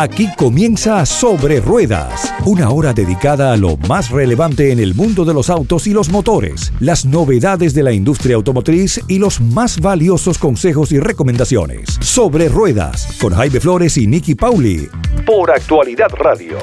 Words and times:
Aquí 0.00 0.28
comienza 0.36 1.04
Sobre 1.04 1.58
Ruedas, 1.58 2.32
una 2.46 2.70
hora 2.70 2.92
dedicada 2.92 3.52
a 3.52 3.56
lo 3.56 3.76
más 3.88 4.12
relevante 4.12 4.70
en 4.70 4.78
el 4.78 4.94
mundo 4.94 5.24
de 5.24 5.34
los 5.34 5.50
autos 5.50 5.88
y 5.88 5.92
los 5.92 6.08
motores, 6.08 6.72
las 6.78 7.04
novedades 7.04 7.74
de 7.74 7.82
la 7.82 7.90
industria 7.90 8.36
automotriz 8.36 9.00
y 9.08 9.18
los 9.18 9.40
más 9.40 9.80
valiosos 9.80 10.38
consejos 10.38 10.92
y 10.92 11.00
recomendaciones. 11.00 11.98
Sobre 12.00 12.48
Ruedas, 12.48 13.18
con 13.20 13.34
Jaime 13.34 13.58
Flores 13.58 13.96
y 13.96 14.06
Nicky 14.06 14.36
Pauli, 14.36 14.88
por 15.26 15.50
Actualidad 15.50 16.10
Radio. 16.12 16.58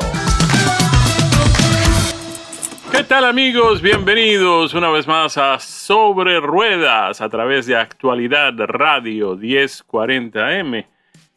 ¿Qué 2.89 3.03
tal 3.03 3.25
amigos? 3.25 3.81
Bienvenidos 3.81 4.73
una 4.73 4.89
vez 4.91 5.07
más 5.07 5.37
a 5.37 5.59
Sobre 5.59 6.39
Ruedas 6.39 7.19
a 7.19 7.27
través 7.27 7.65
de 7.65 7.75
Actualidad 7.75 8.53
Radio 8.57 9.37
1040M. 9.37 10.94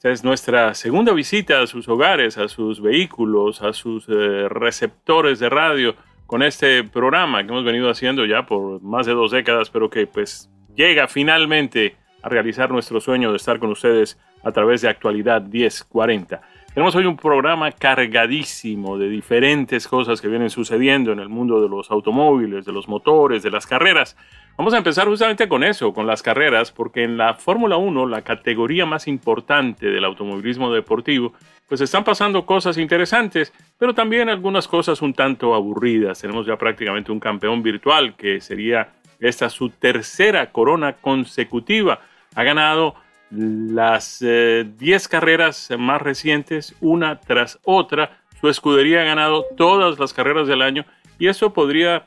Es 0.09 0.25
nuestra 0.25 0.73
segunda 0.73 1.13
visita 1.13 1.61
a 1.61 1.67
sus 1.67 1.87
hogares, 1.87 2.39
a 2.39 2.49
sus 2.49 2.81
vehículos, 2.81 3.61
a 3.61 3.75
sus 3.75 4.09
eh, 4.09 4.49
receptores 4.49 5.39
de 5.39 5.51
radio 5.51 5.97
con 6.27 6.43
este 6.43 6.83
programa 6.83 7.43
que 7.43 7.51
hemos 7.51 7.63
venido 7.63 7.91
haciendo 7.91 8.25
ya 8.25 8.47
por 8.47 8.81
más 8.81 9.05
de 9.05 9.13
dos 9.13 9.33
décadas, 9.33 9.69
pero 9.69 9.91
que 9.91 10.07
pues 10.07 10.49
llega 10.75 11.09
finalmente 11.09 11.97
a 12.23 12.31
realizar 12.31 12.71
nuestro 12.71 13.03
sueño 13.03 13.33
de 13.33 13.37
estar 13.37 13.59
con 13.59 13.71
ustedes 13.71 14.19
a 14.43 14.51
través 14.51 14.81
de 14.81 14.89
Actualidad 14.89 15.43
1040. 15.43 16.41
Tenemos 16.79 16.95
hoy 16.95 17.07
un 17.07 17.17
programa 17.17 17.73
cargadísimo 17.73 18.99
de 18.99 19.09
diferentes 19.09 19.89
cosas 19.89 20.21
que 20.21 20.29
vienen 20.29 20.49
sucediendo 20.49 21.11
en 21.11 21.19
el 21.19 21.29
mundo 21.29 21.61
de 21.61 21.69
los 21.69 21.91
automóviles, 21.91 22.65
de 22.65 22.73
los 22.73 22.87
motores, 22.87 23.43
de 23.43 23.51
las 23.51 23.67
carreras. 23.67 24.17
Vamos 24.57 24.73
a 24.75 24.77
empezar 24.79 25.09
justamente 25.09 25.49
con 25.49 25.65
eso, 25.65 25.93
con 25.93 26.07
las 26.07 26.23
carreras, 26.23 26.71
porque 26.71 27.03
en 27.03 27.17
la 27.17 27.35
Fórmula 27.35 27.77
1, 27.77 28.07
la 28.07 28.23
categoría 28.23 28.87
más 28.87 29.09
importante 29.09 29.91
del 29.91 30.05
automovilismo 30.05 30.73
deportivo, 30.73 31.33
pues 31.69 31.81
están 31.81 32.05
pasando 32.05 32.47
cosas 32.47 32.79
interesantes, 32.79 33.53
pero 33.77 33.93
también 33.93 34.29
algunas 34.29 34.69
cosas 34.69 35.03
un 35.03 35.15
tanto 35.15 35.57
aburridas. 35.57 36.21
Tenemos 36.21 36.47
ya 36.47 36.57
prácticamente 36.57 37.11
un 37.11 37.19
campeón 37.19 37.61
virtual 37.61 38.15
que 38.15 38.41
sería 38.41 38.93
esta 39.19 39.51
su 39.51 39.71
tercera 39.71 40.53
corona 40.53 40.93
consecutiva. 40.93 41.99
Ha 42.37 42.45
ganado 42.45 42.95
las 43.31 44.21
10 44.21 44.23
eh, 44.23 45.09
carreras 45.11 45.69
más 45.79 46.01
recientes, 46.01 46.75
una 46.81 47.21
tras 47.21 47.59
otra. 47.65 48.23
Su 48.41 48.49
escudería 48.49 49.03
ha 49.03 49.05
ganado 49.05 49.45
todas 49.57 49.99
las 49.99 50.13
carreras 50.13 50.47
del 50.47 50.63
año 50.63 50.85
y 51.19 51.29
eso 51.29 51.53
podría 51.53 52.07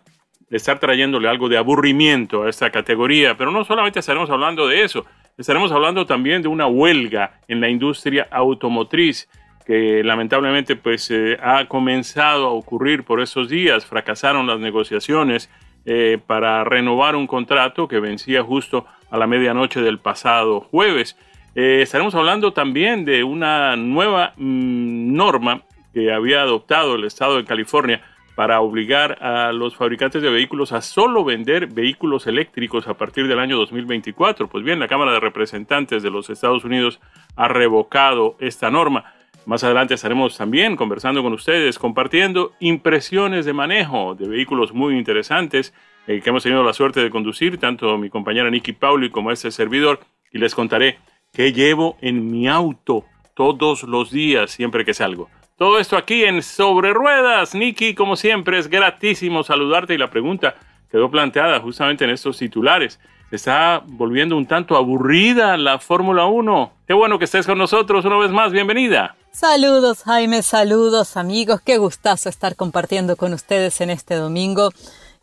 estar 0.50 0.80
trayéndole 0.80 1.30
algo 1.30 1.50
de 1.50 1.58
aburrimiento 1.58 2.44
a 2.44 2.50
esta 2.50 2.70
categoría. 2.70 3.38
Pero 3.38 3.52
no 3.52 3.64
solamente 3.64 4.00
estaremos 4.00 4.30
hablando 4.30 4.68
de 4.68 4.84
eso, 4.84 5.06
estaremos 5.38 5.72
hablando 5.72 6.06
también 6.06 6.42
de 6.42 6.48
una 6.48 6.68
huelga 6.68 7.40
en 7.48 7.62
la 7.62 7.70
industria 7.70 8.28
automotriz 8.32 9.30
que 9.66 10.04
lamentablemente 10.04 10.76
pues 10.76 11.10
eh, 11.12 11.38
ha 11.42 11.66
comenzado 11.68 12.48
a 12.48 12.52
ocurrir 12.52 13.04
por 13.04 13.22
esos 13.22 13.48
días. 13.48 13.86
Fracasaron 13.86 14.48
las 14.48 14.60
negociaciones 14.60 15.50
eh, 15.86 16.20
para 16.26 16.64
renovar 16.64 17.16
un 17.16 17.28
contrato 17.28 17.88
que 17.88 18.00
vencía 18.00 18.44
justo 18.44 18.86
a 19.12 19.18
la 19.18 19.28
medianoche 19.28 19.82
del 19.82 20.00
pasado 20.00 20.62
jueves. 20.62 21.18
Eh, 21.54 21.82
estaremos 21.84 22.16
hablando 22.16 22.54
también 22.54 23.06
de 23.06 23.24
una 23.24 23.76
nueva 23.76 24.34
mm, 24.38 25.14
norma 25.14 25.62
que 25.94 26.12
había 26.12 26.42
adoptado 26.42 26.96
el 26.96 27.04
estado 27.04 27.38
de 27.38 27.46
California 27.46 28.02
para 28.36 28.62
obligar 28.62 29.22
a 29.22 29.52
los 29.52 29.76
fabricantes 29.76 30.22
de 30.22 30.30
vehículos 30.30 30.72
a 30.72 30.82
solo 30.82 31.26
vender 31.26 31.68
vehículos 31.68 32.26
eléctricos 32.28 32.88
a 32.88 32.94
partir 32.94 33.28
del 33.28 33.40
año 33.40 33.58
2024. 33.58 34.48
Pues 34.48 34.64
bien, 34.64 34.80
la 34.80 34.88
Cámara 34.88 35.12
de 35.12 35.20
Representantes 35.20 36.02
de 36.02 36.10
los 36.10 36.30
Estados 36.30 36.64
Unidos 36.64 37.00
ha 37.36 37.50
revocado 37.50 38.38
esta 38.40 38.72
norma. 38.72 39.14
Más 39.46 39.64
adelante 39.64 39.96
estaremos 39.96 40.38
también 40.38 40.76
conversando 40.76 41.22
con 41.24 41.34
ustedes, 41.34 41.78
compartiendo 41.78 42.54
impresiones 42.60 43.46
de 43.46 43.54
manejo 43.54 44.16
de 44.16 44.28
vehículos 44.28 44.72
muy 44.72 44.98
interesantes 44.98 45.74
eh, 46.08 46.22
que 46.22 46.30
hemos 46.30 46.44
tenido 46.44 46.64
la 46.64 46.74
suerte 46.74 47.00
de 47.02 47.10
conducir, 47.10 47.58
tanto 47.58 47.98
mi 47.98 48.10
compañera 48.10 48.50
Nikki 48.50 48.74
Pauli 48.74 49.10
como 49.10 49.32
este 49.32 49.52
servidor, 49.52 50.00
y 50.32 50.40
les 50.40 50.56
contaré 50.56 51.00
qué 51.34 51.54
llevo 51.54 51.98
en 52.02 52.30
mi 52.32 52.48
auto 52.48 53.06
todos 53.36 53.84
los 53.84 54.12
días 54.12 54.52
siempre 54.52 54.86
que 54.86 54.94
salgo. 54.94 55.30
Todo 55.58 55.78
esto 55.78 55.96
aquí 55.96 56.24
en 56.24 56.42
Sobre 56.42 56.92
Ruedas. 56.92 57.54
Nicky, 57.54 57.94
como 57.94 58.16
siempre, 58.16 58.58
es 58.58 58.68
gratísimo 58.68 59.44
saludarte 59.44 59.94
y 59.94 59.98
la 59.98 60.10
pregunta 60.10 60.56
quedó 60.90 61.12
planteada 61.12 61.60
justamente 61.60 62.04
en 62.04 62.10
estos 62.10 62.38
titulares. 62.38 63.00
Se 63.30 63.36
está 63.36 63.84
volviendo 63.86 64.36
un 64.36 64.48
tanto 64.48 64.76
aburrida 64.76 65.56
la 65.58 65.78
Fórmula 65.78 66.26
1. 66.26 66.74
Qué 66.88 66.94
bueno 66.94 67.20
que 67.20 67.26
estés 67.26 67.46
con 67.46 67.60
nosotros 67.60 68.04
una 68.06 68.18
vez 68.18 68.32
más. 68.32 68.52
Bienvenida. 68.52 69.16
Saludos, 69.32 70.04
Jaime. 70.04 70.42
Saludos, 70.42 71.16
amigos. 71.16 71.62
Qué 71.62 71.78
gustazo 71.78 72.28
estar 72.28 72.56
compartiendo 72.56 73.16
con 73.16 73.32
ustedes 73.32 73.80
en 73.82 73.92
este 73.92 74.16
domingo. 74.16 74.72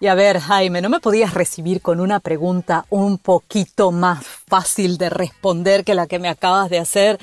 Y 0.00 0.06
a 0.06 0.14
ver, 0.14 0.38
Jaime, 0.38 0.80
¿no 0.80 0.88
me 0.88 1.00
podías 1.00 1.34
recibir 1.34 1.82
con 1.82 1.98
una 1.98 2.20
pregunta 2.20 2.86
un 2.88 3.18
poquito 3.18 3.90
más 3.90 4.24
fácil 4.24 4.96
de 4.96 5.10
responder 5.10 5.82
que 5.82 5.96
la 5.96 6.06
que 6.06 6.20
me 6.20 6.28
acabas 6.28 6.70
de 6.70 6.78
hacer? 6.78 7.18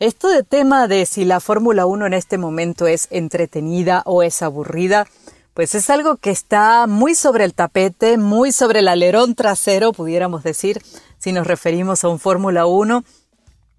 Esto 0.00 0.28
de 0.28 0.42
tema 0.42 0.88
de 0.88 1.06
si 1.06 1.24
la 1.24 1.38
Fórmula 1.38 1.86
1 1.86 2.06
en 2.06 2.14
este 2.14 2.36
momento 2.36 2.88
es 2.88 3.06
entretenida 3.12 4.02
o 4.06 4.24
es 4.24 4.42
aburrida, 4.42 5.06
pues 5.54 5.76
es 5.76 5.88
algo 5.88 6.16
que 6.16 6.30
está 6.30 6.88
muy 6.88 7.14
sobre 7.14 7.44
el 7.44 7.54
tapete, 7.54 8.18
muy 8.18 8.50
sobre 8.50 8.80
el 8.80 8.88
alerón 8.88 9.36
trasero, 9.36 9.92
pudiéramos 9.92 10.42
decir, 10.42 10.82
si 11.18 11.30
nos 11.30 11.46
referimos 11.46 12.02
a 12.02 12.08
un 12.08 12.18
Fórmula 12.18 12.66
1. 12.66 13.04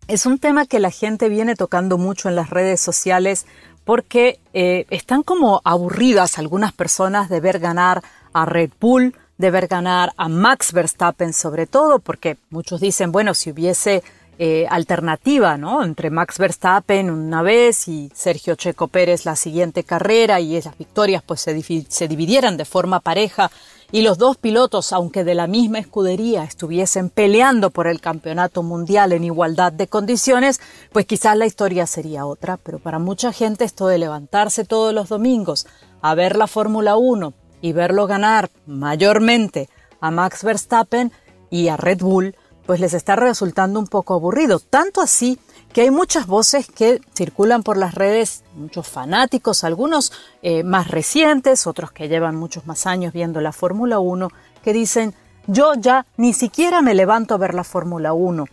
Es 0.08 0.26
un 0.26 0.40
tema 0.40 0.66
que 0.66 0.80
la 0.80 0.90
gente 0.90 1.28
viene 1.28 1.56
tocando 1.56 1.98
mucho 1.98 2.30
en 2.30 2.36
las 2.36 2.50
redes 2.50 2.80
sociales 2.80 3.46
porque 3.88 4.40
eh, 4.54 4.86
están 4.90 5.24
como 5.24 5.62
aburridas 5.64 6.38
algunas 6.38 6.74
personas 6.74 7.30
de 7.30 7.40
ver 7.40 7.60
ganar 7.60 8.04
a 8.42 8.46
Red 8.46 8.72
Bull, 8.80 9.16
de 9.38 9.52
ver 9.52 9.68
ganar 9.68 10.14
a 10.18 10.30
Max 10.30 10.74
Verstappen 10.74 11.34
sobre 11.34 11.68
todo, 11.68 12.00
porque 12.00 12.38
muchos 12.50 12.82
dicen, 12.82 13.12
bueno, 13.12 13.34
si 13.34 13.52
hubiese 13.52 14.04
eh, 14.40 14.68
alternativa, 14.70 15.58
¿no? 15.58 15.84
Entre 15.84 16.12
Max 16.12 16.38
Verstappen 16.38 17.10
una 17.10 17.42
vez 17.42 17.88
y 17.88 18.12
Sergio 18.14 18.56
Checo 18.56 18.88
Pérez 18.88 19.26
la 19.26 19.36
siguiente 19.36 19.84
carrera 19.84 20.40
y 20.40 20.56
esas 20.56 20.78
victorias 20.78 21.24
pues 21.26 21.42
se, 21.42 21.60
se 21.90 22.08
dividieran 22.08 22.56
de 22.58 22.66
forma 22.66 23.00
pareja 23.00 23.50
y 23.92 24.02
los 24.02 24.20
dos 24.20 24.38
pilotos, 24.38 24.94
aunque 24.94 25.24
de 25.24 25.34
la 25.34 25.48
misma 25.48 25.80
escudería, 25.80 26.44
estuviesen 26.44 27.10
peleando 27.10 27.72
por 27.72 27.88
el 27.88 28.00
campeonato 28.00 28.62
mundial 28.62 29.14
en 29.14 29.24
igualdad 29.24 29.72
de 29.72 29.88
condiciones, 29.88 30.60
pues 30.92 31.06
quizás 31.06 31.36
la 31.38 31.46
historia 31.48 31.88
sería 31.88 32.26
otra. 32.26 32.58
Pero 32.58 32.78
para 32.78 33.00
mucha 33.00 33.32
gente 33.32 33.64
esto 33.64 33.88
de 33.88 33.98
levantarse 33.98 34.66
todos 34.66 34.94
los 34.94 35.10
domingos 35.10 35.66
a 36.02 36.14
ver 36.14 36.36
la 36.36 36.48
Fórmula 36.48 36.98
1 36.98 37.34
y 37.62 37.74
verlo 37.74 38.08
ganar 38.08 38.50
mayormente 38.66 39.70
a 40.00 40.12
Max 40.12 40.44
Verstappen 40.44 41.12
y 41.50 41.70
a 41.70 41.78
Red 41.78 42.00
Bull, 42.00 42.36
pues 42.66 42.80
les 42.80 42.94
está 42.94 43.16
resultando 43.16 43.80
un 43.80 43.88
poco 43.88 44.14
aburrido. 44.14 44.60
Tanto 44.60 45.02
así 45.02 45.40
que 45.74 45.82
hay 45.82 45.92
muchas 45.92 46.28
voces 46.28 46.68
que 46.68 47.02
circulan 47.14 47.64
por 47.64 47.78
las 47.78 47.96
redes, 47.96 48.44
muchos 48.56 48.88
fanáticos, 48.88 49.64
algunos 49.64 50.12
eh, 50.42 50.64
más 50.64 50.88
recientes, 50.88 51.68
otros 51.68 51.92
que 51.92 52.08
llevan 52.08 52.36
muchos 52.36 52.66
más 52.66 52.86
años 52.86 53.14
viendo 53.14 53.42
la 53.42 53.52
Fórmula 53.52 54.00
1, 54.00 54.30
que 54.64 54.74
dicen, 54.74 55.14
yo 55.48 55.74
ya 55.76 56.06
ni 56.18 56.34
siquiera 56.34 56.82
me 56.82 56.94
levanto 56.94 57.34
a 57.34 57.38
ver 57.38 57.54
la 57.54 57.64
Fórmula 57.64 58.14
1. 58.14 58.46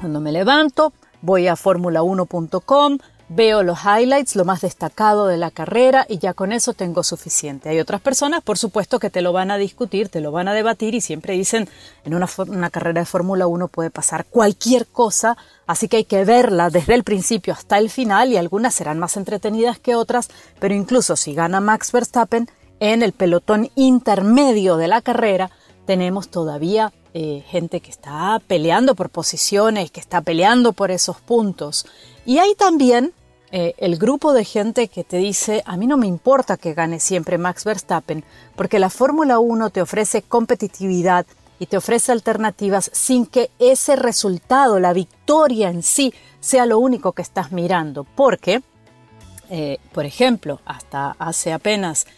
Cuando 0.00 0.20
me 0.20 0.32
levanto, 0.32 0.92
voy 1.22 1.48
a 1.48 1.54
formula1.com, 1.54 2.98
Veo 3.30 3.62
los 3.62 3.78
highlights, 3.84 4.36
lo 4.36 4.44
más 4.44 4.60
destacado 4.60 5.26
de 5.26 5.38
la 5.38 5.50
carrera 5.50 6.04
y 6.08 6.18
ya 6.18 6.34
con 6.34 6.52
eso 6.52 6.74
tengo 6.74 7.02
suficiente. 7.02 7.70
Hay 7.70 7.80
otras 7.80 8.02
personas, 8.02 8.42
por 8.42 8.58
supuesto, 8.58 8.98
que 8.98 9.08
te 9.08 9.22
lo 9.22 9.32
van 9.32 9.50
a 9.50 9.56
discutir, 9.56 10.10
te 10.10 10.20
lo 10.20 10.30
van 10.30 10.46
a 10.46 10.52
debatir 10.52 10.94
y 10.94 11.00
siempre 11.00 11.32
dicen, 11.32 11.68
en 12.04 12.14
una, 12.14 12.28
una 12.46 12.68
carrera 12.68 13.00
de 13.00 13.06
Fórmula 13.06 13.46
1 13.46 13.68
puede 13.68 13.90
pasar 13.90 14.26
cualquier 14.26 14.86
cosa, 14.86 15.38
así 15.66 15.88
que 15.88 15.96
hay 15.96 16.04
que 16.04 16.26
verla 16.26 16.68
desde 16.68 16.94
el 16.94 17.02
principio 17.02 17.54
hasta 17.54 17.78
el 17.78 17.88
final 17.88 18.30
y 18.30 18.36
algunas 18.36 18.74
serán 18.74 18.98
más 18.98 19.16
entretenidas 19.16 19.78
que 19.78 19.94
otras, 19.94 20.28
pero 20.60 20.74
incluso 20.74 21.16
si 21.16 21.32
gana 21.34 21.60
Max 21.60 21.92
Verstappen, 21.92 22.50
en 22.78 23.02
el 23.02 23.12
pelotón 23.12 23.70
intermedio 23.74 24.76
de 24.76 24.88
la 24.88 25.00
carrera 25.00 25.50
tenemos 25.86 26.28
todavía 26.28 26.92
eh, 27.16 27.44
gente 27.46 27.78
que 27.78 27.92
está 27.92 28.42
peleando 28.44 28.96
por 28.96 29.08
posiciones, 29.08 29.92
que 29.92 30.00
está 30.00 30.20
peleando 30.20 30.72
por 30.72 30.90
esos 30.90 31.20
puntos. 31.20 31.86
Y 32.26 32.38
hay 32.38 32.56
también 32.56 33.12
eh, 33.52 33.74
el 33.78 33.98
grupo 33.98 34.32
de 34.32 34.44
gente 34.44 34.88
que 34.88 35.04
te 35.04 35.18
dice, 35.18 35.62
a 35.64 35.76
mí 35.76 35.86
no 35.86 35.96
me 35.96 36.08
importa 36.08 36.56
que 36.56 36.74
gane 36.74 36.98
siempre 36.98 37.38
Max 37.38 37.62
Verstappen, 37.62 38.24
porque 38.56 38.80
la 38.80 38.90
Fórmula 38.90 39.38
1 39.38 39.70
te 39.70 39.80
ofrece 39.80 40.22
competitividad 40.22 41.24
y 41.60 41.66
te 41.66 41.76
ofrece 41.76 42.10
alternativas 42.10 42.90
sin 42.92 43.26
que 43.26 43.52
ese 43.60 43.94
resultado, 43.94 44.80
la 44.80 44.92
victoria 44.92 45.70
en 45.70 45.84
sí, 45.84 46.12
sea 46.40 46.66
lo 46.66 46.80
único 46.80 47.12
que 47.12 47.22
estás 47.22 47.52
mirando. 47.52 48.02
Porque, 48.02 48.60
eh, 49.50 49.78
por 49.92 50.04
ejemplo, 50.04 50.60
hasta 50.64 51.14
hace 51.20 51.52
apenas 51.52 52.08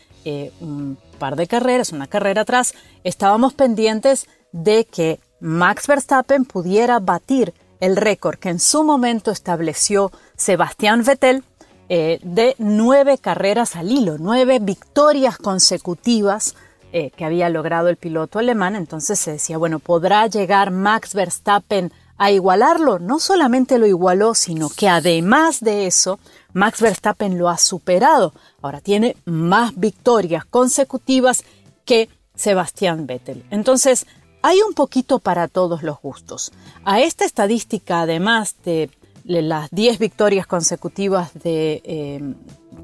un 0.60 0.98
par 1.20 1.36
de 1.36 1.46
carreras, 1.46 1.92
una 1.92 2.08
carrera 2.08 2.42
atrás, 2.42 2.74
estábamos 3.04 3.54
pendientes 3.54 4.26
de 4.56 4.86
que 4.86 5.20
Max 5.40 5.86
Verstappen 5.86 6.46
pudiera 6.46 6.98
batir 6.98 7.52
el 7.78 7.96
récord 7.96 8.38
que 8.38 8.48
en 8.48 8.58
su 8.58 8.84
momento 8.84 9.30
estableció 9.30 10.10
Sebastián 10.34 11.04
Vettel 11.04 11.44
eh, 11.88 12.18
de 12.22 12.56
nueve 12.58 13.18
carreras 13.18 13.76
al 13.76 13.92
hilo, 13.92 14.16
nueve 14.18 14.58
victorias 14.58 15.36
consecutivas 15.36 16.56
eh, 16.92 17.10
que 17.10 17.26
había 17.26 17.50
logrado 17.50 17.88
el 17.88 17.96
piloto 17.96 18.38
alemán. 18.38 18.76
Entonces 18.76 19.18
se 19.18 19.32
decía, 19.32 19.58
bueno, 19.58 19.78
¿podrá 19.78 20.26
llegar 20.26 20.70
Max 20.70 21.14
Verstappen 21.14 21.92
a 22.16 22.30
igualarlo? 22.30 22.98
No 22.98 23.18
solamente 23.18 23.78
lo 23.78 23.86
igualó, 23.86 24.34
sino 24.34 24.70
que 24.70 24.88
además 24.88 25.60
de 25.60 25.86
eso, 25.86 26.18
Max 26.54 26.80
Verstappen 26.80 27.36
lo 27.36 27.50
ha 27.50 27.58
superado. 27.58 28.32
Ahora 28.62 28.80
tiene 28.80 29.16
más 29.26 29.78
victorias 29.78 30.46
consecutivas 30.46 31.44
que 31.84 32.08
Sebastián 32.34 33.06
Vettel. 33.06 33.44
Entonces, 33.50 34.06
hay 34.46 34.60
un 34.62 34.74
poquito 34.74 35.18
para 35.18 35.48
todos 35.48 35.82
los 35.82 36.00
gustos. 36.00 36.52
A 36.84 37.00
esta 37.00 37.24
estadística, 37.24 38.02
además 38.02 38.54
de 38.64 38.90
las 39.24 39.68
10 39.72 39.98
victorias 39.98 40.46
consecutivas 40.46 41.32
eh, 41.42 42.22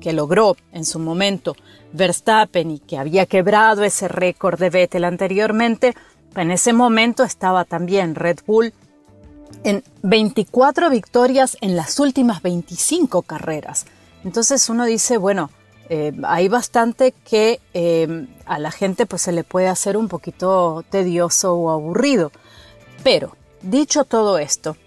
que 0.01 0.13
logró 0.13 0.57
en 0.73 0.85
su 0.85 0.99
momento 0.99 1.55
Verstappen 1.93 2.73
y 2.73 2.81
que 2.81 2.99
había 2.99 3.27
quebrado 3.27 3.85
ese 3.85 4.09
récord 4.09 4.59
de 4.59 4.71
Vettel 4.71 5.05
anteriormente, 5.05 5.95
en 6.35 6.51
ese 6.51 6.73
momento 6.73 7.23
estaba 7.23 7.65
también 7.65 8.17
Red 8.17 8.41
Bull 8.45 8.75
en 9.63 9.85
24 10.03 10.91
victorias 10.91 11.57
en 11.61 11.77
las 11.77 12.01
últimas 12.01 12.43
25 12.43 13.23
carreras. 13.23 13.87
Entonces 14.25 14.69
uno 14.69 14.85
dice, 14.85 15.17
bueno, 15.17 15.49
eh, 15.95 16.11
hay 16.25 16.49
bastante 16.49 17.13
que 17.13 17.61
eh, 17.75 18.27
a 18.47 18.59
la 18.59 18.71
gente 18.71 19.05
pues 19.05 19.21
se 19.21 19.31
le 19.31 19.45
puede 19.45 19.69
hacer 19.69 19.99
un 19.99 20.09
poquito 20.09 20.83
tedioso 20.89 21.55
o 21.55 21.69
aburrido. 21.69 22.33
Pero, 23.05 23.37
dicho 23.61 24.05
todo 24.05 24.39
esto, 24.39 24.79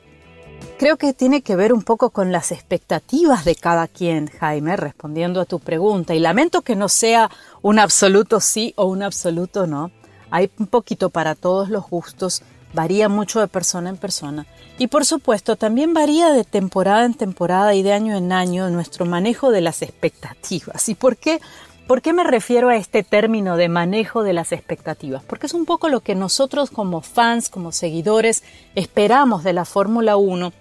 creo 0.79 0.97
que 0.97 1.13
tiene 1.13 1.43
que 1.43 1.55
ver 1.55 1.73
un 1.73 1.83
poco 1.83 2.09
con 2.09 2.31
las 2.31 2.51
expectativas 2.51 3.45
de 3.45 3.55
cada 3.55 3.87
quien, 3.87 4.31
Jaime, 4.39 4.77
respondiendo 4.77 5.41
a 5.41 5.45
tu 5.45 5.59
pregunta. 5.59 6.15
Y 6.15 6.19
lamento 6.19 6.63
que 6.63 6.75
no 6.75 6.89
sea 6.89 7.29
un 7.61 7.77
absoluto 7.77 8.39
sí 8.39 8.73
o 8.75 8.85
un 8.85 9.03
absoluto 9.03 9.67
no. 9.67 9.91
Hay 10.31 10.49
un 10.57 10.65
poquito 10.65 11.11
para 11.11 11.35
todos 11.35 11.69
los 11.69 11.87
gustos, 11.87 12.41
varía 12.75 13.10
mucho 13.10 13.39
de 13.39 13.48
persona 13.48 13.89
en 13.89 13.98
persona. 13.98 14.45
Y 14.77 14.88
por 14.88 15.06
supuesto, 15.06 15.56
también 15.56 15.94
varía 15.94 16.31
de 16.31 16.44
temporada 16.44 17.06
en 17.06 17.13
temporada 17.13 17.74
y 17.74 17.81
de 17.81 17.94
año 17.94 18.16
en 18.16 18.31
año 18.31 18.69
nuestro 18.69 19.06
manejo 19.06 19.51
de 19.51 19.62
las 19.62 19.81
expectativas. 19.81 20.88
¿Y 20.89 20.95
por 20.95 21.18
qué? 21.18 21.39
¿Por 21.88 22.01
qué 22.01 22.13
me 22.13 22.24
refiero 22.24 22.69
a 22.69 22.75
este 22.75 23.04
término 23.04 23.57
de 23.57 23.69
manejo 23.69 24.24
de 24.24 24.33
las 24.33 24.51
expectativas? 24.51 25.24
Porque 25.24 25.45
es 25.45 25.54
un 25.54 25.66
poco 25.66 25.88
lo 25.88 26.00
que 26.00 26.16
nosotros 26.16 26.72
como 26.72 27.01
fans, 27.01 27.50
como 27.50 27.72
seguidores, 27.72 28.44
esperamos 28.74 29.44
de 29.44 29.54
la 29.54 29.66
Fórmula 29.66 30.18
1 30.18 30.51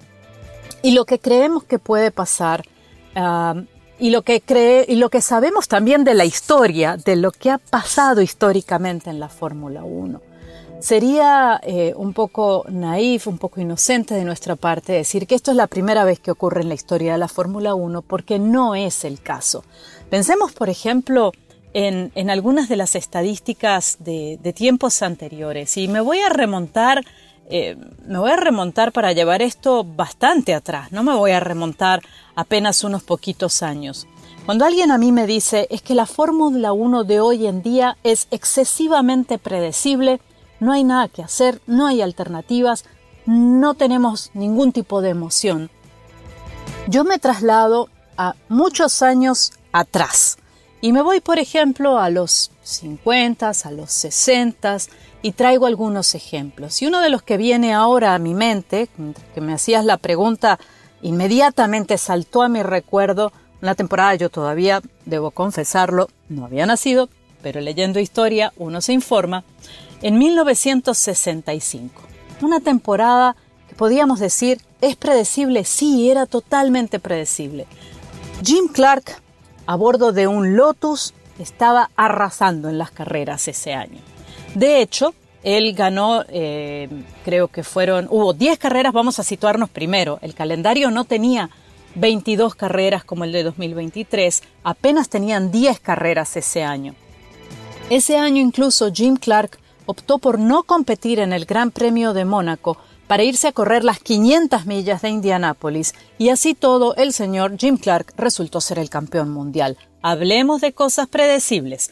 y 0.83 0.91
lo 0.93 1.07
que 1.07 1.19
creemos 1.19 1.65
que 1.65 1.79
puede 1.79 2.11
pasar 2.11 2.65
ah, 3.17 3.55
y, 3.99 4.11
lo 4.11 4.21
que 4.21 4.43
cree, 4.43 4.85
y 4.87 4.97
lo 4.97 5.09
que 5.09 5.23
sabemos 5.23 5.67
también 5.67 6.05
de 6.05 6.13
la 6.13 6.27
historia, 6.27 6.99
de 6.99 7.17
lo 7.17 7.33
que 7.33 7.51
ha 7.51 7.59
pasado 7.59 8.21
históricamente 8.21 9.09
en 9.09 9.19
la 9.19 9.31
Fórmula 9.31 9.83
1. 9.83 10.34
Sería 10.85 11.63
eh, 11.63 11.95
un 11.97 12.13
poco 12.13 12.67
naif, 12.69 13.27
un 13.27 13.39
poco 13.39 13.59
inocente 13.59 14.13
de 14.13 14.23
nuestra 14.23 14.55
parte 14.55 14.93
decir 14.93 15.27
que 15.27 15.35
esto 15.35 15.51
es 15.51 15.57
la 15.57 15.67
primera 15.67 16.05
vez 16.05 16.21
que 16.21 16.31
ocurre 16.31 16.61
en 16.61 16.69
la 16.69 16.75
historia 16.75 17.13
de 17.13 17.19
la 17.19 17.29
Fórmula 17.29 17.75
1 17.75 18.03
porque 18.03 18.39
no 18.39 18.75
es 18.75 19.07
el 19.07 19.19
caso. 19.23 19.65
Pensemos, 20.11 20.53
por 20.53 20.69
ejemplo, 20.69 21.33
en, 21.73 22.29
algunas 22.29 22.69
de 22.69 22.77
las 22.77 22.97
estadísticas 22.97 23.97
de, 24.01 24.53
tiempos 24.55 25.01
anteriores 25.01 25.75
y 25.79 25.89
me 25.89 26.03
voy 26.03 26.21
a 26.21 26.29
remontar 26.29 27.03
eh, 27.49 27.79
me 28.07 28.19
voy 28.19 28.33
a 28.33 28.37
remontar 28.37 28.93
para 28.93 29.15
llevar 29.15 29.41
esto 29.41 29.85
bastante 29.85 30.53
atrás, 30.53 30.93
no 30.93 31.03
me 31.03 31.15
voy 31.15 31.31
a 31.31 31.41
remontar 31.41 32.03
apenas 32.35 32.85
unos 32.85 33.03
poquitos 33.03 33.63
años. 33.63 34.07
Cuando 34.45 34.67
alguien 34.67 34.91
a 34.91 34.99
mí 34.99 35.13
me 35.13 35.27
dice 35.27 35.67
es 35.71 35.81
que 35.81 35.95
la 35.95 36.05
Fórmula 36.05 36.75
1 36.75 37.05
de 37.05 37.21
hoy 37.21 37.47
en 37.47 37.63
día 37.63 37.97
es 38.05 38.29
excesivamente 38.31 39.39
predecible, 39.39 40.21
no 40.65 40.73
hay 40.73 40.83
nada 40.83 41.09
que 41.09 41.23
hacer, 41.23 41.61
no 41.67 41.87
hay 41.87 42.01
alternativas, 42.01 42.85
no 43.27 43.75
tenemos 43.75 44.31
ningún 44.35 44.73
tipo 44.73 45.03
de 45.03 45.11
emoción. 45.11 45.71
Yo 46.89 47.05
me 47.05 47.19
traslado 47.19 47.89
a 48.17 48.35
muchos 48.49 49.03
años 49.03 49.53
atrás 49.73 50.39
y 50.81 50.93
me 50.93 51.03
voy, 51.03 51.21
por 51.21 51.39
ejemplo, 51.39 51.99
a 51.99 52.11
los 52.11 52.51
50, 52.63 53.53
a 53.63 53.71
los 53.71 53.91
60 53.91 54.79
y 55.23 55.33
traigo 55.33 55.67
algunos 55.67 56.15
ejemplos. 56.15 56.81
Y 56.81 56.87
uno 56.87 57.01
de 57.01 57.11
los 57.11 57.23
que 57.23 57.37
viene 57.37 57.75
ahora 57.75 58.15
a 58.15 58.19
mi 58.19 58.35
mente, 58.35 58.89
que 59.35 59.41
me 59.41 59.53
hacías 59.53 59.85
la 59.85 59.99
pregunta, 59.99 60.59
inmediatamente 61.03 61.99
saltó 61.99 62.43
a 62.43 62.49
mi 62.49 62.63
recuerdo 62.63 63.33
una 63.61 63.75
temporada, 63.75 64.15
yo 64.15 64.31
todavía, 64.31 64.83
debo 65.07 65.31
confesarlo, 65.31 66.09
no 66.29 66.45
había 66.45 66.67
nacido, 66.67 67.09
pero 67.43 67.61
leyendo 67.61 68.01
historia 68.01 68.53
uno 68.57 68.81
se 68.81 68.93
informa, 68.93 69.45
en 70.05 70.19
1965. 70.19 72.03
Una 72.43 72.61
temporada 72.61 73.37
que 73.67 73.75
podíamos 73.75 74.21
decir 74.21 74.61
es 74.83 74.97
predecible, 74.97 75.65
sí, 75.65 76.11
era 76.11 76.27
totalmente 76.27 77.01
predecible. 77.01 77.67
Jim 78.45 78.69
Clark, 78.69 79.23
a 79.65 79.77
bordo 79.77 80.13
de 80.13 80.27
un 80.27 80.57
Lotus, 80.57 81.15
estaba 81.39 81.91
arrasando 81.97 82.69
en 82.69 82.77
las 82.77 82.91
carreras 82.91 83.49
ese 83.49 83.73
año. 83.73 83.99
De 84.55 84.83
hecho, 84.83 85.15
él 85.43 85.73
ganó, 85.73 86.23
eh, 86.29 86.91
creo 87.25 87.49
que 87.49 87.65
fueron, 87.65 88.07
hubo 88.11 88.35
10 88.35 88.59
carreras, 88.59 88.93
vamos 88.93 89.19
a 89.19 89.23
situarnos 89.23 89.71
primero. 89.71 90.19
El 90.21 90.35
calendario 90.35 90.91
no 90.91 91.07
tenía 91.07 91.49
22 91.95 92.55
carreras 92.55 93.05
como 93.05 93.25
el 93.25 93.33
de 93.33 93.43
2023, 93.43 94.43
apenas 94.65 95.09
tenían 95.09 95.51
10 95.51 95.81
carreras 95.81 96.37
ese 96.37 96.63
año. 96.63 96.95
Ese 97.89 98.19
año 98.19 98.43
incluso 98.43 98.93
Jim 98.93 99.17
Clark 99.17 99.64
optó 99.87 100.19
por 100.19 100.39
no 100.39 100.63
competir 100.63 101.19
en 101.19 101.33
el 101.33 101.45
Gran 101.45 101.71
Premio 101.71 102.13
de 102.13 102.25
Mónaco 102.25 102.79
para 103.07 103.23
irse 103.23 103.49
a 103.49 103.53
correr 103.53 103.85
las 103.85 103.99
500 103.99 104.67
millas 104.67 105.03
de 105.03 105.11
Indianápolis 105.11 105.95
y 106.19 106.31
así 106.31 106.55
todo 106.55 106.95
el 106.97 107.13
señor 107.13 107.57
Jim 107.59 107.77
Clark 107.77 108.15
resultó 108.17 108.61
ser 108.61 108.79
el 108.79 108.91
campeón 108.91 109.31
mundial. 109.31 109.77
Hablemos 110.03 110.61
de 110.61 110.73
cosas 110.73 111.09
predecibles. 111.09 111.91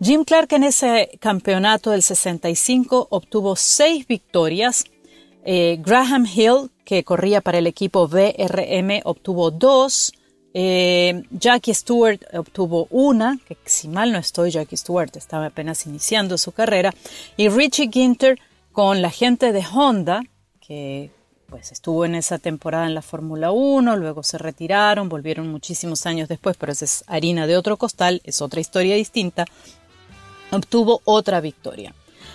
Jim 0.00 0.24
Clark 0.24 0.52
en 0.52 0.64
ese 0.64 1.18
campeonato 1.20 1.90
del 1.90 2.02
65 2.02 3.08
obtuvo 3.10 3.56
seis 3.56 4.06
victorias. 4.06 4.84
Eh, 5.44 5.78
Graham 5.80 6.26
Hill, 6.26 6.70
que 6.84 7.04
corría 7.04 7.40
para 7.40 7.58
el 7.58 7.66
equipo 7.66 8.08
BRM, 8.08 9.00
obtuvo 9.04 9.50
dos. 9.50 10.12
Eh, 10.56 11.24
Jackie 11.30 11.74
Stewart 11.74 12.20
obtuvo 12.32 12.86
una, 12.90 13.38
que 13.46 13.56
si 13.64 13.88
mal 13.88 14.12
no 14.12 14.18
estoy, 14.18 14.52
Jackie 14.52 14.76
Stewart 14.76 15.16
estaba 15.16 15.46
apenas 15.46 15.84
iniciando 15.86 16.38
su 16.38 16.52
carrera, 16.52 16.94
y 17.36 17.48
Richie 17.48 17.90
Ginter 17.92 18.38
con 18.72 19.02
la 19.02 19.10
gente 19.10 19.52
de 19.52 19.64
Honda, 19.72 20.22
que 20.60 21.10
pues 21.48 21.72
estuvo 21.72 22.04
en 22.04 22.14
esa 22.14 22.38
temporada 22.38 22.86
en 22.86 22.94
la 22.94 23.02
Fórmula 23.02 23.50
1, 23.50 23.96
luego 23.96 24.22
se 24.22 24.38
retiraron, 24.38 25.08
volvieron 25.08 25.48
muchísimos 25.48 26.06
años 26.06 26.28
después, 26.28 26.56
pero 26.56 26.72
esa 26.72 26.84
es 26.84 27.04
harina 27.06 27.46
de 27.46 27.56
otro 27.56 27.76
costal, 27.76 28.20
es 28.24 28.40
otra 28.40 28.60
historia 28.60 28.94
distinta, 28.94 29.44
obtuvo 30.50 31.00
otra 31.04 31.40
victoria. 31.40 31.94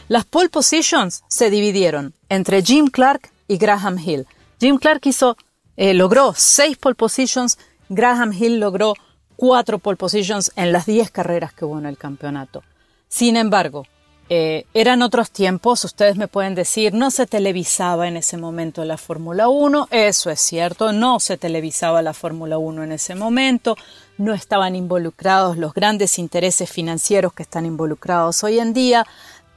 Las 0.09 0.25
pole 0.25 0.49
positions 0.49 1.23
se 1.27 1.49
dividieron 1.49 2.13
entre 2.29 2.61
Jim 2.63 2.87
Clark 2.87 3.29
y 3.47 3.57
Graham 3.57 3.97
Hill. 3.99 4.25
Jim 4.59 4.77
Clark 4.77 5.01
hizo, 5.05 5.37
eh, 5.77 5.93
logró 5.93 6.33
seis 6.35 6.77
pole 6.77 6.95
positions, 6.95 7.57
Graham 7.89 8.31
Hill 8.33 8.59
logró 8.59 8.93
cuatro 9.35 9.79
pole 9.79 9.97
positions 9.97 10.51
en 10.55 10.71
las 10.71 10.85
diez 10.85 11.11
carreras 11.11 11.53
que 11.53 11.65
hubo 11.65 11.79
en 11.79 11.85
el 11.85 11.97
campeonato. 11.97 12.63
Sin 13.07 13.37
embargo, 13.37 13.85
eh, 14.31 14.67
eran 14.75 15.01
otros 15.01 15.31
tiempos, 15.31 15.83
ustedes 15.83 16.15
me 16.15 16.27
pueden 16.27 16.53
decir, 16.53 16.93
no 16.93 17.09
se 17.09 17.25
televisaba 17.25 18.07
en 18.07 18.15
ese 18.15 18.37
momento 18.37 18.85
la 18.85 18.97
Fórmula 18.97 19.49
1, 19.49 19.87
eso 19.89 20.29
es 20.29 20.39
cierto, 20.39 20.91
no 20.93 21.19
se 21.19 21.37
televisaba 21.37 22.03
la 22.03 22.13
Fórmula 22.13 22.59
1 22.59 22.83
en 22.83 22.91
ese 22.91 23.15
momento, 23.15 23.75
no 24.19 24.35
estaban 24.35 24.75
involucrados 24.75 25.57
los 25.57 25.73
grandes 25.73 26.19
intereses 26.19 26.69
financieros 26.69 27.33
que 27.33 27.41
están 27.41 27.65
involucrados 27.65 28.43
hoy 28.43 28.59
en 28.59 28.71
día, 28.71 29.07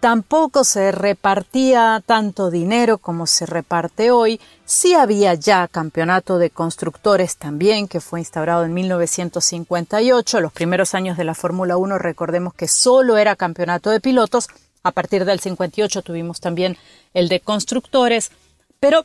Tampoco 0.03 0.65
se 0.65 0.91
repartía 0.91 2.03
tanto 2.05 2.51
dinero 2.51 2.99
como 2.99 3.29
se 3.29 3.47
reparte 3.47 4.11
hoy. 4.11 4.41
Sí 4.65 4.95
había 4.95 5.35
ya 5.35 5.69
campeonato 5.69 6.39
de 6.39 6.51
constructores 6.51 7.37
también, 7.37 7.87
que 7.87 8.01
fue 8.01 8.19
instaurado 8.19 8.65
en 8.65 8.75
1958. 8.75 10.41
Los 10.41 10.53
primeros 10.53 10.97
años 10.97 11.17
de 11.17 11.23
la 11.23 11.37
Fórmula 11.37 11.77
1, 11.77 11.99
recordemos 11.99 12.53
que 12.53 12.67
solo 12.67 13.17
era 13.17 13.37
campeonato 13.37 13.91
de 13.91 14.01
pilotos. 14.01 14.49
A 14.83 14.91
partir 14.91 15.25
del 15.25 15.39
58 15.39 16.03
tuvimos 16.03 16.41
también 16.41 16.77
el 17.15 17.29
de 17.29 17.39
constructores. 17.39 18.33
Pero 18.81 19.05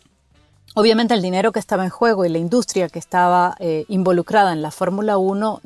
Obviamente 0.73 1.15
el 1.15 1.23
dinero 1.23 1.51
que 1.51 1.59
estaba 1.59 1.85
en 1.85 1.89
juego 1.89 2.23
y 2.23 2.29
la 2.29 2.37
industria 2.37 2.87
que 2.87 2.99
estaba 2.99 3.55
eh, 3.57 3.85
involucrada 3.87 4.53
en 4.53 4.61
la 4.61 4.69
Fórmula 4.69 5.17
1, 5.17 5.61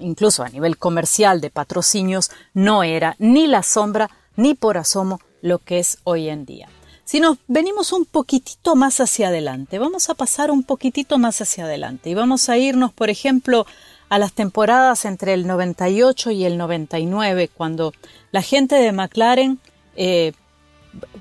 incluso 0.00 0.42
a 0.42 0.48
nivel 0.48 0.78
comercial 0.78 1.42
de 1.42 1.50
patrocinios, 1.50 2.30
no 2.54 2.82
era 2.82 3.14
ni 3.18 3.46
la 3.46 3.62
sombra 3.62 4.08
ni 4.38 4.54
por 4.54 4.78
asomo 4.78 5.20
lo 5.42 5.58
que 5.58 5.80
es 5.80 5.98
hoy 6.04 6.28
en 6.28 6.46
día. 6.46 6.68
Si 7.04 7.20
nos 7.20 7.38
venimos 7.48 7.92
un 7.92 8.04
poquitito 8.04 8.76
más 8.76 9.00
hacia 9.00 9.28
adelante, 9.28 9.78
vamos 9.78 10.08
a 10.10 10.14
pasar 10.14 10.50
un 10.50 10.62
poquitito 10.62 11.18
más 11.18 11.40
hacia 11.40 11.64
adelante 11.64 12.10
y 12.10 12.14
vamos 12.14 12.48
a 12.48 12.56
irnos, 12.56 12.92
por 12.92 13.10
ejemplo, 13.10 13.66
a 14.08 14.18
las 14.18 14.32
temporadas 14.32 15.04
entre 15.04 15.34
el 15.34 15.46
98 15.46 16.30
y 16.30 16.44
el 16.44 16.56
99, 16.56 17.48
cuando 17.48 17.92
la 18.30 18.42
gente 18.42 18.76
de 18.76 18.92
McLaren 18.92 19.58
eh, 19.96 20.32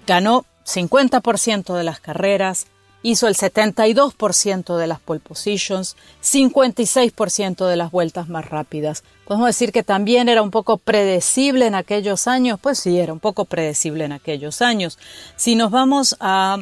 ganó 0.05 0.45
50% 0.65 1.73
de 1.73 1.83
las 1.83 1.99
carreras, 1.99 2.67
hizo 3.09 3.27
el 3.27 3.35
72% 3.35 4.75
de 4.75 4.87
las 4.87 4.99
pole 4.99 5.21
positions, 5.21 5.95
56% 6.21 7.65
de 7.65 7.75
las 7.77 7.89
vueltas 7.89 8.27
más 8.27 8.49
rápidas. 8.49 9.03
Podemos 9.25 9.47
decir 9.47 9.71
que 9.71 9.81
también 9.81 10.27
era 10.27 10.41
un 10.41 10.51
poco 10.51 10.77
predecible 10.77 11.67
en 11.67 11.75
aquellos 11.75 12.27
años, 12.27 12.59
pues 12.61 12.79
sí, 12.79 12.99
era 12.99 13.13
un 13.13 13.21
poco 13.21 13.45
predecible 13.45 14.03
en 14.03 14.11
aquellos 14.11 14.61
años. 14.61 14.99
Si 15.37 15.55
nos 15.55 15.71
vamos 15.71 16.17
a, 16.19 16.57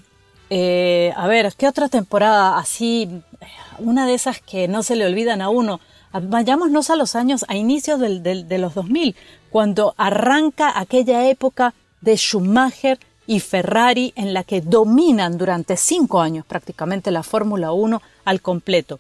eh, 0.52 1.14
a 1.18 1.28
ver, 1.28 1.52
¿qué 1.58 1.68
otra 1.68 1.90
temporada 1.90 2.60
así, 2.60 3.10
una 3.80 4.06
de 4.06 4.14
esas 4.14 4.40
que 4.40 4.68
no 4.68 4.84
se 4.84 4.96
le 4.96 5.08
olvidan 5.08 5.42
a 5.42 5.50
uno? 5.50 5.80
Vayámonos 6.14 6.92
a 6.92 6.96
los 6.96 7.16
años, 7.16 7.44
a 7.48 7.56
inicios 7.56 8.00
del, 8.00 8.22
de 8.22 8.58
los 8.60 8.76
2000, 8.76 9.16
cuando 9.50 9.96
arranca 9.98 10.80
aquella 10.80 11.28
época 11.28 11.74
de 12.02 12.16
Schumacher 12.16 13.00
y 13.28 13.40
Ferrari 13.40 14.14
en 14.16 14.34
la 14.34 14.44
que 14.44 14.62
dominan 14.62 15.38
durante 15.38 15.78
cinco 15.78 16.22
años 16.22 16.46
prácticamente 16.46 17.12
la 17.12 17.24
Fórmula 17.24 17.72
1 17.72 18.02
al 18.26 18.42
completo. 18.42 19.00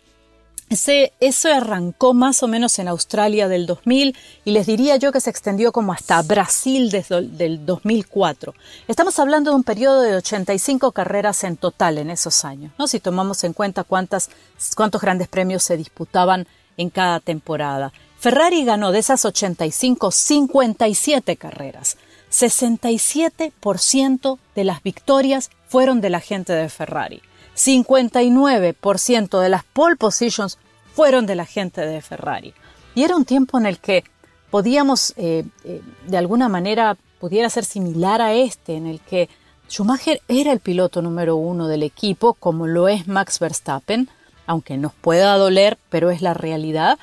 Ese, 0.68 1.14
eso 1.20 1.54
arrancó 1.54 2.16
más 2.16 2.42
o 2.42 2.48
menos 2.48 2.80
en 2.80 2.88
Australia 2.88 3.48
del 3.48 3.68
2000 3.68 4.18
y 4.46 4.52
les 4.52 4.66
diría 4.66 4.96
yo 4.96 5.12
que 5.12 5.22
se 5.22 5.30
extendió 5.30 5.72
como 5.72 5.94
hasta 5.94 6.20
Brasil 6.24 6.90
desde 6.90 7.46
el 7.46 7.66
2004. 7.68 8.56
Estamos 8.88 9.20
hablando 9.20 9.52
de 9.52 9.58
un 9.58 9.64
periodo 9.64 10.02
de 10.02 10.16
85 10.16 10.92
carreras 10.92 11.44
en 11.44 11.58
total 11.58 12.00
en 12.00 12.10
esos 12.10 12.44
años, 12.46 12.72
¿no? 12.80 12.88
si 12.88 13.00
tomamos 13.00 13.44
en 13.44 13.54
cuenta 13.54 13.84
cuántas, 13.84 14.32
cuántos 14.76 15.02
grandes 15.02 15.28
premios 15.28 15.62
se 15.62 15.78
disputaban 15.78 16.48
en 16.78 16.90
cada 16.90 17.20
temporada. 17.20 17.94
Ferrari 18.18 18.66
ganó 18.66 18.92
de 18.92 19.00
esas 19.00 19.24
85 19.24 20.10
57 20.10 21.38
carreras. 21.38 21.96
67% 22.36 24.40
de 24.56 24.64
las 24.66 24.84
victorias 24.84 25.50
fueron 25.68 26.02
de 26.02 26.10
la 26.10 26.20
gente 26.20 26.52
de 26.52 26.68
Ferrari. 26.70 27.22
59% 27.56 29.40
de 29.40 29.50
las 29.50 29.64
pole 29.64 29.96
positions 29.96 30.58
fueron 30.94 31.26
de 31.26 31.36
la 31.36 31.46
gente 31.46 31.80
de 31.82 32.02
Ferrari. 32.02 32.54
Y 32.94 33.04
era 33.04 33.16
un 33.16 33.24
tiempo 33.24 33.58
en 33.58 33.66
el 33.66 33.80
que 33.80 34.04
podíamos, 34.52 35.14
eh, 35.16 35.46
eh, 35.64 35.82
de 36.08 36.18
alguna 36.18 36.50
manera, 36.50 36.98
pudiera 37.20 37.50
ser 37.50 37.64
similar 37.64 38.22
a 38.22 38.34
este, 38.34 38.76
en 38.76 38.88
el 38.88 39.00
que 39.00 39.30
Schumacher 39.70 40.20
era 40.28 40.52
el 40.52 40.60
piloto 40.60 41.02
número 41.02 41.38
uno 41.38 41.70
del 41.70 41.84
equipo, 41.84 42.34
como 42.34 42.68
lo 42.68 42.90
es 42.90 43.08
Max 43.08 43.40
Verstappen, 43.40 44.10
aunque 44.46 44.76
nos 44.78 44.92
pueda 44.94 45.38
doler, 45.38 45.78
pero 45.90 46.12
es 46.12 46.22
la 46.22 46.34
realidad, 46.34 47.00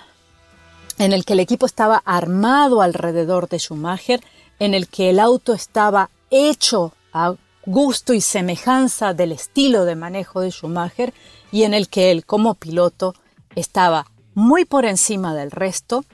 en 0.99 1.15
el 1.15 1.25
que 1.25 1.33
el 1.33 1.41
equipo 1.41 1.65
estaba 1.65 2.03
armado 2.05 2.83
alrededor 2.83 3.49
de 3.49 3.59
Schumacher 3.59 4.23
en 4.63 4.75
el 4.75 4.87
que 4.87 5.11
el 5.11 5.19
auto 5.19 5.55
estaba 5.55 6.09
hecho 6.31 6.93
a 7.13 7.35
gusto 7.67 8.13
y 8.13 8.21
semejanza 8.21 9.13
del 9.13 9.33
estilo 9.33 9.85
de 9.85 9.97
manejo 9.97 10.41
de 10.41 10.53
Schumacher 10.53 11.13
y 11.51 11.65
en 11.65 11.75
el 11.75 11.89
que 11.89 12.13
él 12.13 12.25
como 12.25 12.55
piloto 12.55 13.17
estaba 13.57 14.07
muy 14.35 14.65
por 14.65 14.85
encima 14.85 15.35
del 15.35 15.51
resto, 15.51 16.05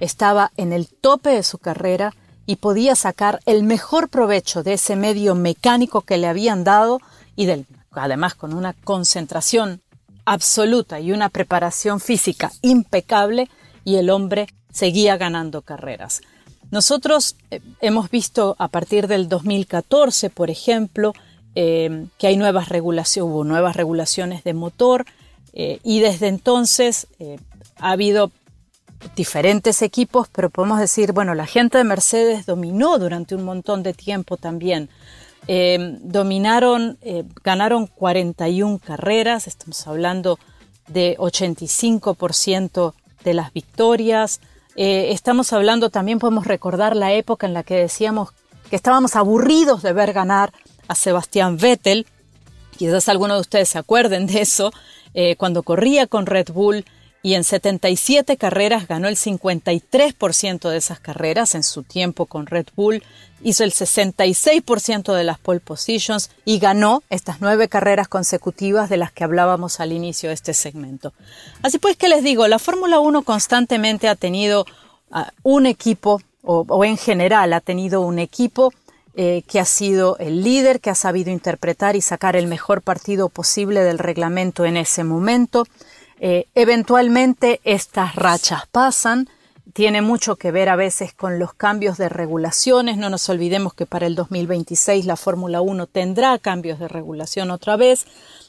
estaba 0.00 0.52
en 0.56 0.72
el 0.72 0.88
tope 0.88 1.28
de 1.28 1.42
su 1.42 1.58
carrera 1.58 2.14
y 2.46 2.56
podía 2.56 2.94
sacar 2.94 3.40
el 3.44 3.62
mejor 3.62 4.08
provecho 4.08 4.62
de 4.62 4.72
ese 4.72 4.96
medio 4.96 5.34
mecánico 5.34 6.00
que 6.00 6.16
le 6.16 6.28
habían 6.28 6.64
dado 6.64 7.02
y 7.36 7.44
del, 7.44 7.66
además 7.90 8.34
con 8.34 8.54
una 8.54 8.72
concentración 8.72 9.82
absoluta 10.24 10.98
y 10.98 11.12
una 11.12 11.28
preparación 11.28 12.00
física 12.00 12.52
impecable 12.62 13.50
y 13.84 13.96
el 13.96 14.08
hombre 14.08 14.46
seguía 14.72 15.18
ganando 15.18 15.60
carreras. 15.60 16.22
Nosotros 16.70 17.36
eh, 17.50 17.60
hemos 17.80 18.10
visto 18.10 18.54
a 18.58 18.68
partir 18.68 19.06
del 19.06 19.28
2014, 19.28 20.30
por 20.30 20.50
ejemplo, 20.50 21.14
eh, 21.54 22.06
que 22.18 22.26
hay 22.26 22.36
nuevas 22.36 22.68
regulaciones, 22.68 23.30
hubo 23.30 23.44
nuevas 23.44 23.74
regulaciones 23.74 24.44
de 24.44 24.54
motor 24.54 25.06
eh, 25.54 25.80
y 25.82 26.00
desde 26.00 26.28
entonces 26.28 27.06
ha 27.78 27.90
habido 27.90 28.30
diferentes 29.16 29.80
equipos, 29.82 30.28
pero 30.30 30.50
podemos 30.50 30.78
decir, 30.78 31.12
bueno, 31.12 31.34
la 31.34 31.46
gente 31.46 31.78
de 31.78 31.84
Mercedes 31.84 32.46
dominó 32.46 32.98
durante 32.98 33.34
un 33.34 33.44
montón 33.44 33.82
de 33.82 33.94
tiempo 33.94 34.36
también. 34.36 34.88
dominaron, 35.48 36.98
ganaron 37.42 37.86
41 37.86 38.78
carreras, 38.78 39.46
estamos 39.46 39.86
hablando 39.86 40.38
de 40.88 41.16
85% 41.18 42.94
de 43.24 43.34
las 43.34 43.52
victorias, 43.52 44.40
eh, 44.80 45.10
estamos 45.10 45.52
hablando, 45.52 45.90
también 45.90 46.20
podemos 46.20 46.46
recordar 46.46 46.94
la 46.94 47.12
época 47.12 47.48
en 47.48 47.52
la 47.52 47.64
que 47.64 47.74
decíamos 47.74 48.28
que 48.70 48.76
estábamos 48.76 49.16
aburridos 49.16 49.82
de 49.82 49.92
ver 49.92 50.12
ganar 50.12 50.52
a 50.86 50.94
Sebastián 50.94 51.56
Vettel. 51.56 52.06
Quizás 52.76 53.08
algunos 53.08 53.38
de 53.38 53.40
ustedes 53.40 53.70
se 53.70 53.78
acuerden 53.78 54.28
de 54.28 54.40
eso, 54.40 54.70
eh, 55.14 55.34
cuando 55.34 55.64
corría 55.64 56.06
con 56.06 56.26
Red 56.26 56.52
Bull 56.52 56.84
y 57.24 57.34
en 57.34 57.42
77 57.42 58.36
carreras 58.36 58.86
ganó 58.86 59.08
el 59.08 59.16
53% 59.16 60.70
de 60.70 60.76
esas 60.76 61.00
carreras 61.00 61.56
en 61.56 61.64
su 61.64 61.82
tiempo 61.82 62.26
con 62.26 62.46
Red 62.46 62.68
Bull, 62.76 63.02
hizo 63.42 63.64
el 63.64 63.72
66% 63.72 65.14
de 65.14 65.24
las 65.24 65.38
pole 65.38 65.60
positions 65.60 66.30
y 66.44 66.58
ganó 66.58 67.02
estas 67.10 67.40
nueve 67.40 67.68
carreras 67.68 68.08
consecutivas 68.08 68.88
de 68.88 68.96
las 68.96 69.12
que 69.12 69.24
hablábamos 69.24 69.80
al 69.80 69.92
inicio 69.92 70.30
de 70.30 70.34
este 70.34 70.54
segmento. 70.54 71.12
Así 71.62 71.78
pues 71.78 71.96
que 71.96 72.08
les 72.08 72.22
digo, 72.22 72.46
la 72.48 72.58
Fórmula 72.58 73.00
1 73.00 73.22
constantemente 73.22 74.08
ha 74.08 74.16
tenido 74.16 74.66
ah, 75.10 75.32
un 75.42 75.66
equipo, 75.66 76.20
o, 76.42 76.84
en 76.84 76.96
general 76.96 77.52
ha 77.52 77.60
tenido 77.60 78.00
un 78.00 78.18
equipo 78.18 78.72
eh, 79.14 79.42
que 79.48 79.60
ha 79.60 79.64
sido 79.64 80.16
el 80.18 80.42
líder, 80.42 80.80
que 80.80 80.90
ha 80.90 80.94
sabido 80.94 81.30
interpretar 81.30 81.96
y 81.96 82.00
sacar 82.00 82.36
el 82.36 82.46
mejor 82.46 82.82
partido 82.82 83.28
posible 83.28 83.80
del 83.80 83.98
reglamento 83.98 84.64
en 84.64 84.76
ese 84.76 85.04
momento. 85.04 85.66
Eh, 86.20 86.46
eventualmente 86.54 87.60
estas 87.64 88.16
rachas 88.16 88.66
pasan, 88.70 89.28
tiene 89.72 90.02
mucho 90.02 90.36
que 90.36 90.50
ver 90.50 90.68
a 90.68 90.76
veces 90.76 91.12
con 91.12 91.38
los 91.38 91.52
cambios 91.54 91.98
de 91.98 92.08
regulaciones. 92.08 92.96
No 92.96 93.10
nos 93.10 93.28
olvidemos 93.28 93.74
que 93.74 93.86
para 93.86 94.06
el 94.06 94.14
2026 94.14 95.04
la 95.06 95.16
Fórmula 95.16 95.60
1 95.60 95.86
tendrá 95.86 96.38
cambios 96.38 96.78
de 96.78 96.88
regulación 96.88 97.50
otra 97.50 97.76
vez 97.76 98.06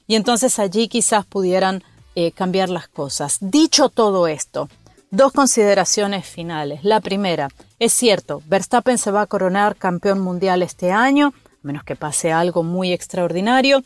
y 0.07 0.15
entonces 0.15 0.59
allí 0.59 0.87
quizás 0.87 1.25
pudieran 1.25 1.83
eh, 2.15 2.31
cambiar 2.31 2.69
las 2.69 2.87
cosas. 2.87 3.37
Dicho 3.41 3.89
todo 3.89 4.27
esto, 4.27 4.69
dos 5.11 5.31
consideraciones 5.31 6.25
finales. 6.25 6.83
La 6.83 6.99
primera, 6.99 7.49
es 7.79 7.93
cierto, 7.93 8.41
Verstappen 8.47 8.97
se 8.97 9.11
va 9.11 9.21
a 9.21 9.27
coronar 9.27 9.75
campeón 9.75 10.19
mundial 10.19 10.63
este 10.63 10.91
año, 10.91 11.33
a 11.35 11.55
menos 11.61 11.83
que 11.83 11.95
pase 11.95 12.31
algo 12.31 12.63
muy 12.63 12.93
extraordinario. 12.93 13.83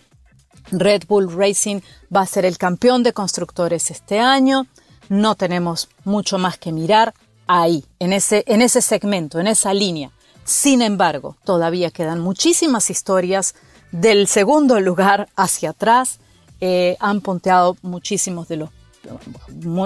Red 0.71 1.03
Bull 1.07 1.31
Racing 1.35 1.81
va 2.15 2.21
a 2.21 2.27
ser 2.27 2.45
el 2.45 2.57
campeón 2.57 3.03
de 3.03 3.13
constructores 3.13 3.91
este 3.91 4.19
año. 4.19 4.67
No 5.09 5.35
tenemos 5.35 5.89
mucho 6.05 6.37
más 6.37 6.57
que 6.57 6.71
mirar 6.71 7.13
ahí, 7.61 7.85
en 7.99 8.13
ese, 8.13 8.43
en 8.47 8.63
ese 8.63 8.81
segmento, 8.81 9.39
en 9.39 9.45
esa 9.45 9.73
línea. 9.73 10.11
Sin 10.43 10.81
embargo, 10.81 11.37
todavía 11.45 11.91
quedan 11.91 12.19
muchísimas 12.19 12.89
historias 12.89 13.53
del 13.91 14.27
segundo 14.27 14.79
lugar 14.79 15.29
hacia 15.35 15.69
atrás. 15.69 16.19
Eh, 16.61 16.97
han 16.99 17.21
punteado 17.21 17.77
muchísimos 17.83 18.47
de 18.47 18.57
los 18.57 18.69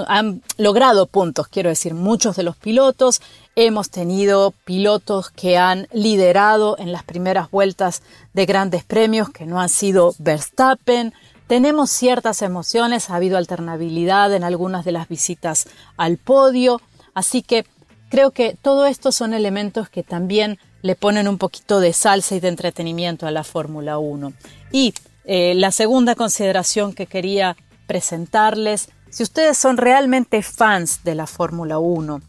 han 0.07 0.43
logrado 0.57 1.07
puntos, 1.07 1.47
quiero 1.47 1.69
decir, 1.69 1.95
muchos 1.95 2.35
de 2.35 2.43
los 2.43 2.55
pilotos. 2.55 3.19
Hemos 3.55 3.89
tenido 3.89 4.53
pilotos 4.63 5.31
que 5.31 5.57
han 5.57 5.87
liderado 5.91 6.77
en 6.77 6.91
las 6.91 7.03
primeras 7.03 7.49
vueltas 7.49 8.03
de 8.33 8.45
grandes 8.45 8.83
premios, 8.83 9.31
que 9.31 9.47
no 9.47 9.59
han 9.59 9.69
sido 9.69 10.13
Verstappen. 10.19 11.15
Tenemos 11.47 11.89
ciertas 11.89 12.43
emociones, 12.43 13.09
ha 13.09 13.15
habido 13.15 13.37
alternabilidad 13.37 14.31
en 14.35 14.43
algunas 14.43 14.85
de 14.85 14.91
las 14.91 15.07
visitas 15.07 15.67
al 15.97 16.17
podio, 16.17 16.79
así 17.17 17.41
que 17.41 17.65
creo 18.09 18.29
que 18.29 18.55
todo 18.61 18.85
esto 18.85 19.11
son 19.11 19.33
elementos 19.33 19.89
que 19.89 20.03
también 20.03 20.59
le 20.83 20.95
ponen 20.95 21.27
un 21.27 21.39
poquito 21.39 21.79
de 21.79 21.91
salsa 21.91 22.35
y 22.35 22.39
de 22.39 22.47
entretenimiento 22.47 23.25
a 23.25 23.31
la 23.31 23.43
Fórmula 23.43 23.97
1. 23.97 24.33
Y 24.71 24.93
eh, 25.25 25.55
la 25.55 25.71
segunda 25.71 26.13
consideración 26.13 26.93
que 26.93 27.07
quería 27.07 27.57
presentarles 27.87 28.89
si 29.09 29.23
ustedes 29.23 29.57
son 29.57 29.77
realmente 29.77 30.43
fans 30.43 31.03
de 31.03 31.15
la 31.15 31.25
Fórmula 31.25 31.79
1, 31.79 32.21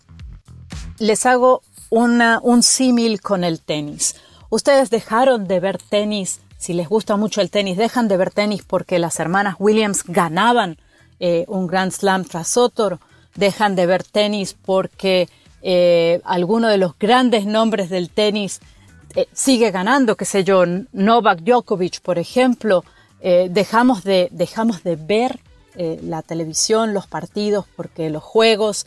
les 1.00 1.26
hago 1.26 1.61
un 1.90 2.62
símil 2.62 3.21
con 3.21 3.45
el 3.45 3.61
tenis. 3.61 4.16
Ustedes 4.49 4.88
dejaron 4.88 5.47
de 5.47 5.61
ver 5.61 5.76
tenis, 5.76 6.40
si 6.57 6.73
les 6.73 6.88
gusta 6.88 7.16
mucho 7.16 7.42
el 7.42 7.50
tenis, 7.50 7.76
dejan 7.76 8.09
de 8.09 8.16
ver 8.16 8.30
tenis 8.30 8.62
porque 8.66 8.99
las 8.99 9.21
hermanas 9.21 9.57
Williams 9.59 10.02
ganaban 10.07 10.78
eh, 11.21 11.45
un 11.47 11.66
Grand 11.66 11.92
Slam 11.92 12.25
tras 12.25 12.57
otro, 12.57 13.00
dejan 13.38 13.76
de 13.76 13.87
ver 13.87 14.02
tenis 14.02 14.54
porque 14.54 15.28
eh, 15.62 16.21
alguno 16.25 16.68
de 16.68 16.76
los 16.76 16.99
grandes 16.99 17.47
nombres 17.47 17.88
del 17.88 18.11
tenis 18.11 18.61
eh, 19.14 19.26
sigue 19.33 19.71
ganando, 19.71 20.16
qué 20.16 20.25
sé 20.25 20.42
yo, 20.42 20.64
Novak 20.92 21.40
Djokovic, 21.40 22.00
por 22.00 22.18
ejemplo, 22.18 22.85
eh, 23.21 23.49
dejamos, 23.50 24.02
de, 24.04 24.28
dejamos 24.33 24.83
de 24.83 24.97
ver 24.97 25.40
la 26.02 26.23
televisión, 26.23 26.92
los 26.92 27.07
partidos, 27.07 27.64
porque 27.76 28.11
los 28.11 28.25
juegos, 28.25 28.85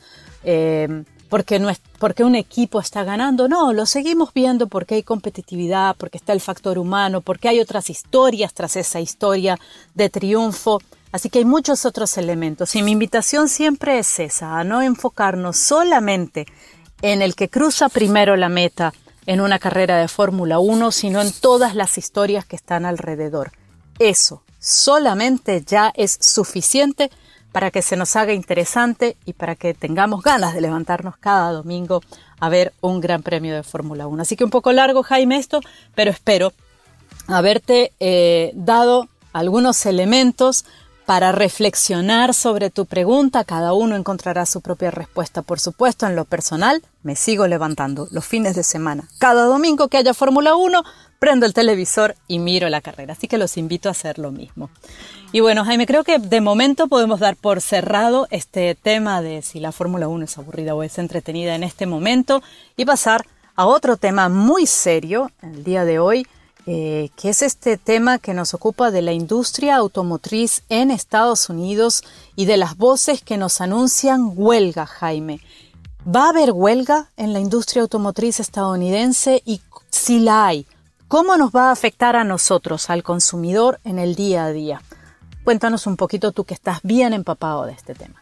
porque, 1.30 1.58
no 1.58 1.70
es, 1.70 1.80
porque 2.00 2.26
un 2.26 2.36
equipo 2.36 2.82
está 2.82 3.06
ganando. 3.06 3.48
No, 3.48 3.72
lo 3.72 3.86
seguimos 3.86 4.34
viendo 4.34 4.68
porque 4.68 4.96
hay 4.96 5.04
competitividad, 5.04 5.96
porque 5.96 6.18
está 6.18 6.34
el 6.34 6.42
factor 6.42 6.78
humano, 6.78 7.22
porque 7.22 7.48
hay 7.48 7.62
otras 7.62 7.90
historias 7.90 8.54
tras 8.54 8.76
esa 8.76 9.00
historia 9.00 9.58
de 9.96 10.10
triunfo. 10.10 10.82
Así 11.12 11.30
que 11.30 11.40
hay 11.40 11.46
muchos 11.46 11.86
otros 11.86 12.18
elementos. 12.18 12.76
Y 12.76 12.84
mi 12.84 12.92
invitación 12.92 13.50
siempre 13.50 14.00
es 14.00 14.20
esa, 14.20 14.60
a 14.60 14.64
no 14.64 14.82
enfocarnos 14.82 15.58
solamente 15.58 16.46
en 17.02 17.22
el 17.22 17.36
que 17.36 17.50
cruza 17.50 17.90
primero 17.90 18.36
la 18.36 18.50
meta 18.50 18.94
en 19.26 19.42
una 19.42 19.60
carrera 19.60 19.98
de 19.98 20.08
Fórmula 20.08 20.60
1, 20.60 20.92
sino 20.92 21.22
en 21.22 21.32
todas 21.32 21.76
las 21.76 21.98
historias 21.98 22.46
que 22.46 22.56
están 22.56 22.86
alrededor. 22.86 23.52
Eso 24.00 24.44
solamente 24.60 25.64
ya 25.66 25.92
es 25.96 26.18
suficiente 26.22 27.12
para 27.52 27.72
que 27.72 27.82
se 27.82 27.98
nos 27.98 28.16
haga 28.16 28.34
interesante 28.34 29.18
y 29.26 29.34
para 29.34 29.56
que 29.56 29.74
tengamos 29.74 30.24
ganas 30.24 30.54
de 30.54 30.62
levantarnos 30.62 31.18
cada 31.18 31.52
domingo 31.52 32.02
a 32.40 32.50
ver 32.50 32.74
un 32.80 33.02
gran 33.02 33.24
premio 33.24 33.54
de 33.54 33.64
Fórmula 33.64 34.08
1. 34.08 34.22
Así 34.22 34.36
que 34.36 34.44
un 34.44 34.50
poco 34.50 34.72
largo, 34.72 35.04
Jaime, 35.04 35.38
esto, 35.38 35.60
pero 35.94 36.12
espero 36.12 36.54
haberte 37.28 37.92
eh, 38.00 38.52
dado 38.56 39.10
algunos 39.34 39.86
elementos 39.86 40.66
para 41.06 41.32
reflexionar 41.32 42.34
sobre 42.34 42.70
tu 42.70 42.86
pregunta. 42.86 43.44
Cada 43.44 43.74
uno 43.74 43.96
encontrará 43.96 44.46
su 44.46 44.62
propia 44.62 44.92
respuesta. 44.92 45.42
Por 45.42 45.60
supuesto, 45.60 46.06
en 46.06 46.16
lo 46.16 46.26
personal, 46.26 46.82
me 47.04 47.16
sigo 47.16 47.48
levantando 47.48 48.08
los 48.12 48.26
fines 48.26 48.56
de 48.56 48.64
semana. 48.64 49.08
Cada 49.18 49.46
domingo 49.46 49.88
que 49.88 49.98
haya 49.98 50.14
Fórmula 50.14 50.56
1, 50.56 50.84
prendo 51.20 51.46
el 51.46 51.54
televisor 51.54 52.16
y 52.28 52.40
miro 52.40 52.70
la 52.70 52.82
carrera. 52.82 53.14
Así 53.14 53.28
que 53.28 53.38
los 53.38 53.58
invito 53.58 53.90
a 53.90 53.92
hacer 53.92 54.20
lo 54.20 54.32
mismo. 54.32 54.70
Y 55.32 55.40
bueno, 55.40 55.64
Jaime, 55.64 55.86
creo 55.86 56.04
que 56.04 56.20
de 56.20 56.42
momento 56.42 56.88
podemos 56.88 57.20
dar 57.20 57.36
por 57.36 57.62
cerrado 57.62 58.28
este 58.32 58.76
tema 58.76 59.22
de 59.22 59.42
si 59.42 59.60
la 59.60 59.72
Fórmula 59.72 60.08
1 60.08 60.26
es 60.26 60.38
aburrida 60.38 60.76
o 60.76 60.84
es 60.84 60.98
entretenida 60.98 61.56
en 61.56 61.64
este 61.64 61.86
momento 61.86 62.42
y 62.76 62.86
pasar 62.86 63.26
a 63.56 63.66
otro 63.66 63.98
tema 63.98 64.30
muy 64.30 64.66
serio 64.66 65.32
el 65.42 65.64
día 65.64 65.86
de 65.86 66.00
hoy 66.00 66.28
eh, 66.68 67.10
que 67.16 67.30
es 67.30 67.42
este 67.42 67.78
tema 67.78 68.20
que 68.20 68.34
nos 68.34 68.54
ocupa 68.54 68.92
de 68.92 69.02
la 69.02 69.14
industria 69.14 69.78
automotriz 69.78 70.64
en 70.70 70.92
Estados 70.92 71.50
Unidos 71.50 72.04
y 72.36 72.46
de 72.46 72.58
las 72.58 72.78
voces 72.78 73.22
que 73.22 73.38
nos 73.38 73.62
anuncian 73.62 74.34
huelga, 74.36 74.86
Jaime. 74.86 75.42
¿Va 76.04 76.26
a 76.26 76.30
haber 76.30 76.52
huelga 76.52 77.10
en 77.18 77.34
la 77.34 77.40
industria 77.40 77.82
automotriz 77.82 78.40
estadounidense? 78.40 79.42
Y 79.46 79.62
si 79.90 80.20
la 80.20 80.48
hay, 80.48 80.66
¿cómo 81.08 81.38
nos 81.38 81.52
va 81.52 81.70
a 81.70 81.72
afectar 81.72 82.16
a 82.16 82.24
nosotros, 82.24 82.90
al 82.90 83.04
consumidor, 83.04 83.80
en 83.84 84.00
el 84.00 84.16
día 84.16 84.46
a 84.46 84.52
día? 84.52 84.82
Cuéntanos 85.44 85.88
un 85.88 85.98
poquito 85.98 86.32
tú 86.32 86.44
que 86.44 86.54
estás 86.54 86.80
bien 86.84 87.14
empapado 87.14 87.66
de 87.66 87.74
este 87.74 87.96
tema. 87.96 88.20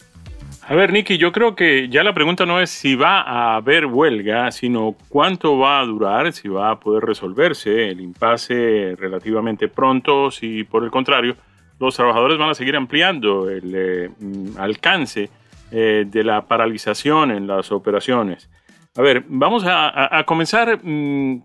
A 0.69 0.75
ver, 0.75 0.93
Nicky, 0.93 1.17
yo 1.17 1.31
creo 1.31 1.55
que 1.55 1.89
ya 1.89 2.03
la 2.03 2.13
pregunta 2.13 2.45
no 2.45 2.61
es 2.61 2.69
si 2.69 2.93
va 2.93 3.21
a 3.21 3.55
haber 3.55 3.87
huelga, 3.87 4.51
sino 4.51 4.95
cuánto 5.09 5.57
va 5.57 5.79
a 5.79 5.83
durar, 5.83 6.31
si 6.31 6.47
va 6.47 6.69
a 6.69 6.79
poder 6.79 7.05
resolverse 7.05 7.89
el 7.89 7.99
impasse 7.99 8.95
relativamente 8.95 9.67
pronto, 9.67 10.29
si 10.29 10.63
por 10.63 10.83
el 10.83 10.91
contrario 10.91 11.35
los 11.79 11.95
trabajadores 11.95 12.37
van 12.37 12.51
a 12.51 12.53
seguir 12.53 12.75
ampliando 12.75 13.49
el 13.49 13.73
eh, 13.73 14.09
mm, 14.19 14.59
alcance 14.59 15.31
eh, 15.71 16.05
de 16.07 16.23
la 16.23 16.45
paralización 16.45 17.31
en 17.31 17.47
las 17.47 17.71
operaciones. 17.71 18.47
A 18.95 19.01
ver, 19.01 19.23
vamos 19.27 19.63
a, 19.65 20.23
comenzar 20.27 20.81
mm, 20.83 21.41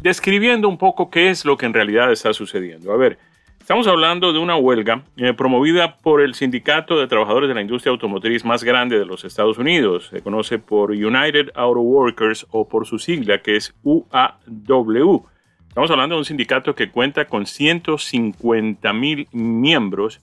describiendo 0.00 0.66
un 0.66 0.78
poco 0.78 1.10
qué 1.10 1.28
es 1.28 1.44
lo 1.44 1.58
que 1.58 1.66
en 1.66 1.74
realidad 1.74 2.10
está 2.10 2.32
sucediendo. 2.32 2.90
A 2.90 2.96
ver, 2.96 3.18
Estamos 3.64 3.86
hablando 3.86 4.34
de 4.34 4.38
una 4.38 4.56
huelga 4.56 5.04
eh, 5.16 5.32
promovida 5.32 5.96
por 5.96 6.20
el 6.20 6.34
Sindicato 6.34 6.98
de 6.98 7.06
Trabajadores 7.06 7.48
de 7.48 7.54
la 7.54 7.62
Industria 7.62 7.92
Automotriz 7.92 8.44
más 8.44 8.62
grande 8.62 8.98
de 8.98 9.06
los 9.06 9.24
Estados 9.24 9.56
Unidos. 9.56 10.08
Se 10.10 10.20
conoce 10.20 10.58
por 10.58 10.90
United 10.90 11.48
Auto 11.54 11.80
Workers 11.80 12.46
o 12.50 12.68
por 12.68 12.86
su 12.86 12.98
sigla 12.98 13.40
que 13.40 13.56
es 13.56 13.74
UAW. 13.82 15.24
Estamos 15.66 15.90
hablando 15.90 16.16
de 16.16 16.18
un 16.18 16.24
sindicato 16.26 16.74
que 16.74 16.90
cuenta 16.90 17.24
con 17.24 17.46
150 17.46 18.92
mil 18.92 19.28
miembros 19.32 20.20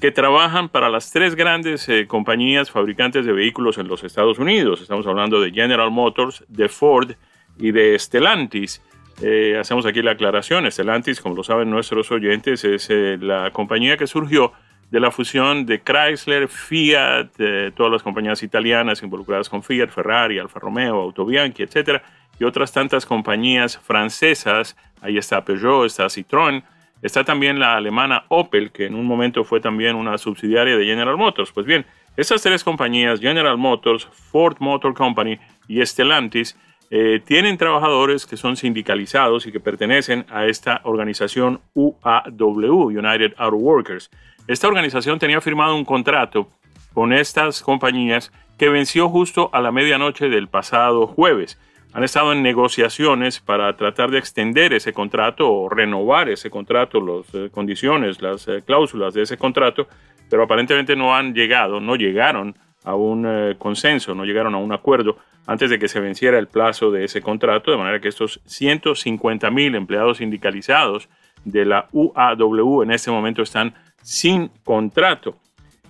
que 0.00 0.10
trabajan 0.10 0.68
para 0.68 0.88
las 0.88 1.12
tres 1.12 1.36
grandes 1.36 1.88
eh, 1.88 2.08
compañías 2.08 2.72
fabricantes 2.72 3.24
de 3.24 3.32
vehículos 3.32 3.78
en 3.78 3.86
los 3.86 4.02
Estados 4.02 4.40
Unidos. 4.40 4.80
Estamos 4.80 5.06
hablando 5.06 5.40
de 5.40 5.52
General 5.52 5.92
Motors, 5.92 6.44
de 6.48 6.68
Ford 6.68 7.12
y 7.56 7.70
de 7.70 7.96
Stellantis. 7.96 8.82
Eh, 9.22 9.56
hacemos 9.58 9.84
aquí 9.86 10.02
la 10.02 10.12
aclaración. 10.12 10.70
Stellantis, 10.70 11.20
como 11.20 11.34
lo 11.34 11.42
saben 11.42 11.70
nuestros 11.70 12.10
oyentes, 12.10 12.64
es 12.64 12.88
eh, 12.90 13.18
la 13.20 13.50
compañía 13.50 13.96
que 13.96 14.06
surgió 14.06 14.52
de 14.90 14.98
la 14.98 15.10
fusión 15.10 15.66
de 15.66 15.80
Chrysler, 15.80 16.48
Fiat, 16.48 17.28
todas 17.76 17.92
las 17.92 18.02
compañías 18.02 18.42
italianas 18.42 19.02
involucradas 19.02 19.48
con 19.48 19.62
Fiat, 19.62 19.88
Ferrari, 19.88 20.38
Alfa 20.38 20.58
Romeo, 20.58 21.00
Autobianchi, 21.00 21.62
etcétera, 21.62 22.02
y 22.40 22.44
otras 22.44 22.72
tantas 22.72 23.06
compañías 23.06 23.78
francesas. 23.78 24.76
Ahí 25.00 25.16
está 25.16 25.44
Peugeot, 25.44 25.86
está 25.86 26.06
Citroën, 26.06 26.64
está 27.02 27.22
también 27.22 27.60
la 27.60 27.76
alemana 27.76 28.24
Opel, 28.28 28.72
que 28.72 28.86
en 28.86 28.94
un 28.96 29.06
momento 29.06 29.44
fue 29.44 29.60
también 29.60 29.94
una 29.94 30.18
subsidiaria 30.18 30.76
de 30.76 30.84
General 30.84 31.16
Motors. 31.16 31.52
Pues 31.52 31.66
bien, 31.66 31.86
esas 32.16 32.42
tres 32.42 32.64
compañías, 32.64 33.20
General 33.20 33.56
Motors, 33.56 34.08
Ford 34.10 34.56
Motor 34.58 34.94
Company 34.94 35.38
y 35.68 35.84
Stellantis, 35.86 36.58
eh, 36.92 37.22
tienen 37.24 37.56
trabajadores 37.56 38.26
que 38.26 38.36
son 38.36 38.56
sindicalizados 38.56 39.46
y 39.46 39.52
que 39.52 39.60
pertenecen 39.60 40.26
a 40.28 40.46
esta 40.46 40.80
organización 40.82 41.60
UAW, 41.74 42.86
United 42.86 43.34
Auto 43.36 43.56
Workers. 43.56 44.10
Esta 44.48 44.66
organización 44.66 45.20
tenía 45.20 45.40
firmado 45.40 45.76
un 45.76 45.84
contrato 45.84 46.48
con 46.92 47.12
estas 47.12 47.62
compañías 47.62 48.32
que 48.58 48.68
venció 48.68 49.08
justo 49.08 49.50
a 49.52 49.60
la 49.60 49.70
medianoche 49.70 50.28
del 50.28 50.48
pasado 50.48 51.06
jueves. 51.06 51.60
Han 51.92 52.02
estado 52.02 52.32
en 52.32 52.42
negociaciones 52.42 53.38
para 53.38 53.76
tratar 53.76 54.10
de 54.10 54.18
extender 54.18 54.72
ese 54.72 54.92
contrato 54.92 55.48
o 55.48 55.68
renovar 55.68 56.28
ese 56.28 56.50
contrato, 56.50 57.00
las 57.00 57.32
eh, 57.34 57.50
condiciones, 57.52 58.20
las 58.20 58.48
eh, 58.48 58.62
cláusulas 58.66 59.14
de 59.14 59.22
ese 59.22 59.36
contrato, 59.36 59.86
pero 60.28 60.42
aparentemente 60.42 60.96
no 60.96 61.14
han 61.14 61.34
llegado, 61.34 61.78
no 61.78 61.94
llegaron 61.94 62.56
a 62.84 62.94
un 62.94 63.54
consenso, 63.58 64.14
no 64.14 64.24
llegaron 64.24 64.54
a 64.54 64.58
un 64.58 64.72
acuerdo 64.72 65.18
antes 65.46 65.70
de 65.70 65.78
que 65.78 65.88
se 65.88 66.00
venciera 66.00 66.38
el 66.38 66.46
plazo 66.46 66.90
de 66.90 67.04
ese 67.04 67.20
contrato, 67.20 67.70
de 67.70 67.76
manera 67.76 68.00
que 68.00 68.08
estos 68.08 68.40
150 68.46 69.50
mil 69.50 69.74
empleados 69.74 70.18
sindicalizados 70.18 71.08
de 71.44 71.64
la 71.64 71.88
UAW 71.92 72.82
en 72.82 72.90
este 72.90 73.10
momento 73.10 73.42
están 73.42 73.74
sin 74.02 74.48
contrato. 74.64 75.36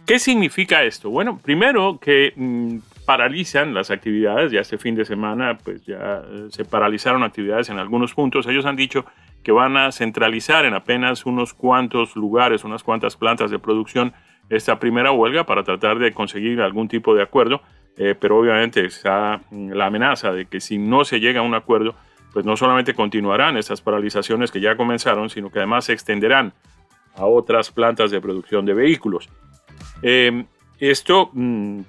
¿Qué 0.06 0.18
significa 0.18 0.82
esto? 0.82 1.10
Bueno, 1.10 1.38
primero 1.38 1.98
que 2.00 2.32
mm, 2.34 2.78
paralizan 3.04 3.74
las 3.74 3.90
actividades, 3.90 4.50
ya 4.50 4.60
este 4.60 4.78
fin 4.78 4.94
de 4.94 5.04
semana 5.04 5.58
pues 5.62 5.84
ya 5.84 6.22
eh, 6.26 6.46
se 6.50 6.64
paralizaron 6.64 7.22
actividades 7.22 7.68
en 7.68 7.78
algunos 7.78 8.14
puntos, 8.14 8.46
ellos 8.46 8.66
han 8.66 8.76
dicho 8.76 9.04
que 9.42 9.52
van 9.52 9.76
a 9.76 9.92
centralizar 9.92 10.64
en 10.64 10.74
apenas 10.74 11.26
unos 11.26 11.54
cuantos 11.54 12.16
lugares, 12.16 12.64
unas 12.64 12.82
cuantas 12.82 13.16
plantas 13.16 13.50
de 13.50 13.58
producción 13.58 14.12
esta 14.50 14.78
primera 14.78 15.12
huelga 15.12 15.46
para 15.46 15.62
tratar 15.62 15.98
de 15.98 16.12
conseguir 16.12 16.60
algún 16.60 16.88
tipo 16.88 17.14
de 17.14 17.22
acuerdo. 17.22 17.62
Eh, 17.96 18.14
pero 18.18 18.38
obviamente 18.38 18.84
está 18.84 19.40
la 19.50 19.86
amenaza 19.86 20.32
de 20.32 20.46
que 20.46 20.60
si 20.60 20.78
no 20.78 21.04
se 21.04 21.20
llega 21.20 21.40
a 21.40 21.42
un 21.42 21.54
acuerdo, 21.54 21.94
pues 22.32 22.44
no 22.44 22.56
solamente 22.56 22.94
continuarán 22.94 23.56
esas 23.56 23.80
paralizaciones 23.80 24.50
que 24.50 24.60
ya 24.60 24.76
comenzaron, 24.76 25.30
sino 25.30 25.50
que 25.50 25.58
además 25.58 25.86
se 25.86 25.92
extenderán 25.92 26.52
a 27.14 27.26
otras 27.26 27.70
plantas 27.70 28.10
de 28.10 28.20
producción 28.20 28.64
de 28.64 28.74
vehículos. 28.74 29.28
Em, 30.02 30.46
esto 30.78 31.30
mm, 31.32 31.80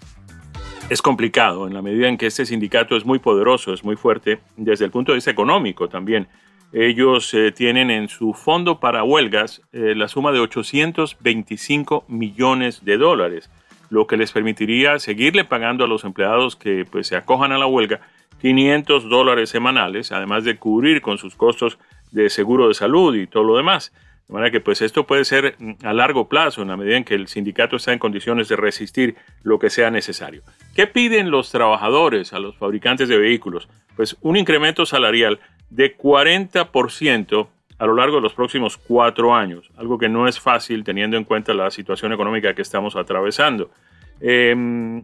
es 0.89 1.01
complicado 1.01 1.67
en 1.67 1.73
la 1.73 1.81
medida 1.81 2.09
en 2.09 2.17
que 2.17 2.25
este 2.25 2.45
sindicato 2.45 2.97
es 2.97 3.05
muy 3.05 3.19
poderoso, 3.19 3.73
es 3.73 3.83
muy 3.83 3.95
fuerte 3.95 4.39
desde 4.57 4.85
el 4.85 4.91
punto 4.91 5.11
de 5.11 5.17
vista 5.17 5.31
económico 5.31 5.87
también. 5.87 6.27
Ellos 6.73 7.33
eh, 7.33 7.51
tienen 7.51 7.91
en 7.91 8.07
su 8.07 8.33
fondo 8.33 8.79
para 8.79 9.03
huelgas 9.03 9.61
eh, 9.73 9.93
la 9.95 10.07
suma 10.07 10.31
de 10.31 10.39
825 10.39 12.05
millones 12.07 12.85
de 12.85 12.97
dólares 12.97 13.49
lo 13.91 14.07
que 14.07 14.17
les 14.17 14.31
permitiría 14.31 14.97
seguirle 14.99 15.43
pagando 15.43 15.83
a 15.83 15.87
los 15.87 16.05
empleados 16.05 16.55
que 16.55 16.85
pues, 16.89 17.07
se 17.07 17.17
acojan 17.17 17.51
a 17.51 17.59
la 17.59 17.67
huelga 17.67 17.99
500 18.39 19.09
dólares 19.09 19.49
semanales, 19.49 20.11
además 20.11 20.45
de 20.45 20.57
cubrir 20.57 21.01
con 21.01 21.17
sus 21.19 21.35
costos 21.35 21.77
de 22.11 22.29
seguro 22.29 22.69
de 22.69 22.73
salud 22.73 23.15
y 23.15 23.27
todo 23.27 23.43
lo 23.43 23.57
demás. 23.57 23.93
De 24.27 24.33
manera 24.33 24.49
que 24.49 24.61
pues 24.61 24.81
esto 24.81 25.05
puede 25.05 25.25
ser 25.25 25.55
mm, 25.59 25.85
a 25.85 25.93
largo 25.93 26.29
plazo, 26.29 26.61
en 26.61 26.69
la 26.69 26.77
medida 26.77 26.95
en 26.95 27.03
que 27.03 27.15
el 27.15 27.27
sindicato 27.27 27.75
está 27.75 27.91
en 27.91 27.99
condiciones 27.99 28.47
de 28.47 28.55
resistir 28.55 29.15
lo 29.43 29.59
que 29.59 29.69
sea 29.69 29.91
necesario. 29.91 30.41
¿Qué 30.73 30.87
piden 30.87 31.29
los 31.29 31.51
trabajadores 31.51 32.31
a 32.31 32.39
los 32.39 32.55
fabricantes 32.55 33.09
de 33.09 33.17
vehículos? 33.17 33.67
Pues 33.97 34.15
un 34.21 34.37
incremento 34.37 34.85
salarial 34.85 35.41
de 35.71 35.97
40% 35.97 37.47
a 37.79 37.85
lo 37.87 37.95
largo 37.95 38.17
de 38.17 38.21
los 38.21 38.33
próximos 38.33 38.77
cuatro 38.77 39.33
años, 39.33 39.71
algo 39.75 39.97
que 39.97 40.07
no 40.07 40.27
es 40.27 40.39
fácil 40.39 40.83
teniendo 40.83 41.17
en 41.17 41.23
cuenta 41.23 41.51
la 41.55 41.71
situación 41.71 42.13
económica 42.13 42.53
que 42.53 42.61
estamos 42.61 42.95
atravesando. 42.95 43.71
Em, 44.19 45.03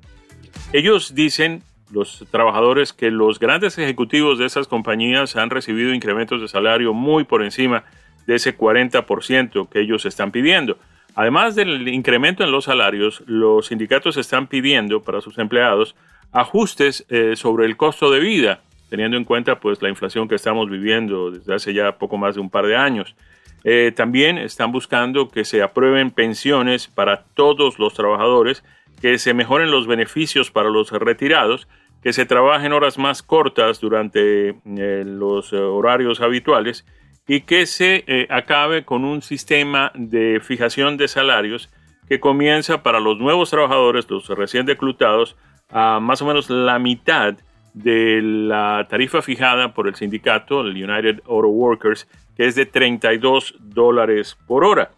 ellos 0.73 1.15
dicen 1.15 1.63
los 1.91 2.23
trabajadores 2.29 2.93
que 2.93 3.09
los 3.09 3.39
grandes 3.39 3.79
ejecutivos 3.79 4.37
de 4.37 4.45
esas 4.45 4.67
compañías 4.67 5.35
han 5.37 5.49
recibido 5.49 5.93
incrementos 5.93 6.39
de 6.39 6.47
salario 6.47 6.93
muy 6.93 7.23
por 7.23 7.43
encima 7.43 7.83
de 8.27 8.35
ese 8.35 8.55
40% 8.55 9.69
que 9.69 9.79
ellos 9.79 10.05
están 10.05 10.31
pidiendo. 10.31 10.77
Además 11.15 11.55
del 11.55 11.87
incremento 11.87 12.43
en 12.43 12.51
los 12.51 12.65
salarios, 12.65 13.23
los 13.25 13.67
sindicatos 13.67 14.17
están 14.17 14.45
pidiendo 14.45 15.01
para 15.01 15.21
sus 15.21 15.39
empleados 15.39 15.95
ajustes 16.31 17.05
eh, 17.09 17.35
sobre 17.35 17.65
el 17.65 17.75
costo 17.75 18.11
de 18.11 18.19
vida, 18.19 18.61
teniendo 18.89 19.17
en 19.17 19.23
cuenta 19.23 19.59
pues 19.59 19.81
la 19.81 19.89
inflación 19.89 20.27
que 20.27 20.35
estamos 20.35 20.69
viviendo 20.69 21.31
desde 21.31 21.53
hace 21.53 21.73
ya 21.73 21.97
poco 21.97 22.17
más 22.17 22.35
de 22.35 22.41
un 22.41 22.49
par 22.49 22.65
de 22.65 22.75
años. 22.75 23.15
Eh, 23.63 23.91
también 23.95 24.37
están 24.37 24.71
buscando 24.71 25.29
que 25.29 25.43
se 25.43 25.61
aprueben 25.61 26.11
pensiones 26.11 26.87
para 26.87 27.23
todos 27.33 27.79
los 27.79 27.93
trabajadores, 27.93 28.63
que 29.01 29.17
se 29.17 29.33
mejoren 29.33 29.71
los 29.71 29.87
beneficios 29.87 30.51
para 30.51 30.69
los 30.69 30.91
retirados, 30.91 31.67
que 32.01 32.13
se 32.13 32.25
trabajen 32.25 32.73
horas 32.73 32.97
más 32.97 33.23
cortas 33.23 33.79
durante 33.79 34.49
eh, 34.49 35.03
los 35.05 35.51
horarios 35.53 36.21
habituales 36.21 36.85
y 37.27 37.41
que 37.41 37.65
se 37.65 38.27
acabe 38.29 38.85
con 38.85 39.03
un 39.03 39.21
sistema 39.21 39.91
de 39.95 40.39
fijación 40.41 40.95
de 40.95 41.09
salarios 41.09 41.69
que 42.07 42.19
comienza 42.19 42.83
para 42.83 42.99
los 42.99 43.17
nuevos 43.17 43.49
trabajadores, 43.49 44.09
los 44.09 44.29
recién 44.29 44.65
reclutados, 44.65 45.35
a 45.69 45.99
más 45.99 46.21
o 46.21 46.25
menos 46.25 46.49
la 46.49 46.79
mitad 46.79 47.35
de 47.83 48.21
la 48.21 48.87
tarifa 48.89 49.21
fijada 49.21 49.73
por 49.73 49.87
el 49.87 49.95
sindicato, 49.95 50.61
el 50.61 50.71
United 50.71 51.21
Auto 51.27 51.47
Workers, 51.47 52.07
que 52.35 52.47
es 52.47 52.55
de 52.55 52.65
32 52.65 53.55
dólares 53.59 54.37
por 54.47 54.63
hora. 54.63 54.91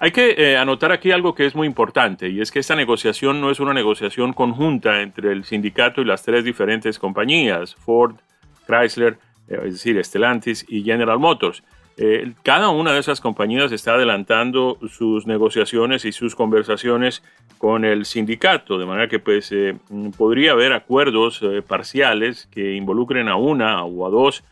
Hay 0.00 0.12
que 0.12 0.34
eh, 0.38 0.56
anotar 0.56 0.92
aquí 0.92 1.10
algo 1.10 1.34
que 1.34 1.44
es 1.44 1.56
muy 1.56 1.66
importante 1.66 2.28
y 2.28 2.40
es 2.40 2.52
que 2.52 2.60
esta 2.60 2.76
negociación 2.76 3.40
no 3.40 3.50
es 3.50 3.58
una 3.58 3.74
negociación 3.74 4.32
conjunta 4.32 5.02
entre 5.02 5.32
el 5.32 5.44
sindicato 5.44 6.00
y 6.00 6.04
las 6.04 6.22
tres 6.22 6.44
diferentes 6.44 7.00
compañías, 7.00 7.74
Ford, 7.74 8.14
Chrysler, 8.66 9.18
eh, 9.48 9.60
es 9.64 9.72
decir, 9.72 10.02
Stellantis 10.04 10.64
y 10.68 10.84
General 10.84 11.18
Motors. 11.18 11.64
Eh, 12.00 12.32
cada 12.44 12.68
una 12.68 12.92
de 12.92 13.00
esas 13.00 13.20
compañías 13.20 13.72
está 13.72 13.94
adelantando 13.94 14.78
sus 14.88 15.26
negociaciones 15.26 16.04
y 16.04 16.12
sus 16.12 16.36
conversaciones 16.36 17.24
con 17.58 17.84
el 17.84 18.04
sindicato, 18.04 18.78
de 18.78 18.86
manera 18.86 19.08
que 19.08 19.18
pues, 19.18 19.50
eh, 19.50 19.76
podría 20.16 20.52
haber 20.52 20.72
acuerdos 20.72 21.40
eh, 21.42 21.60
parciales 21.60 22.46
que 22.52 22.76
involucren 22.76 23.28
a 23.28 23.34
una 23.34 23.82
o 23.82 24.06
a 24.06 24.10
dos 24.10 24.44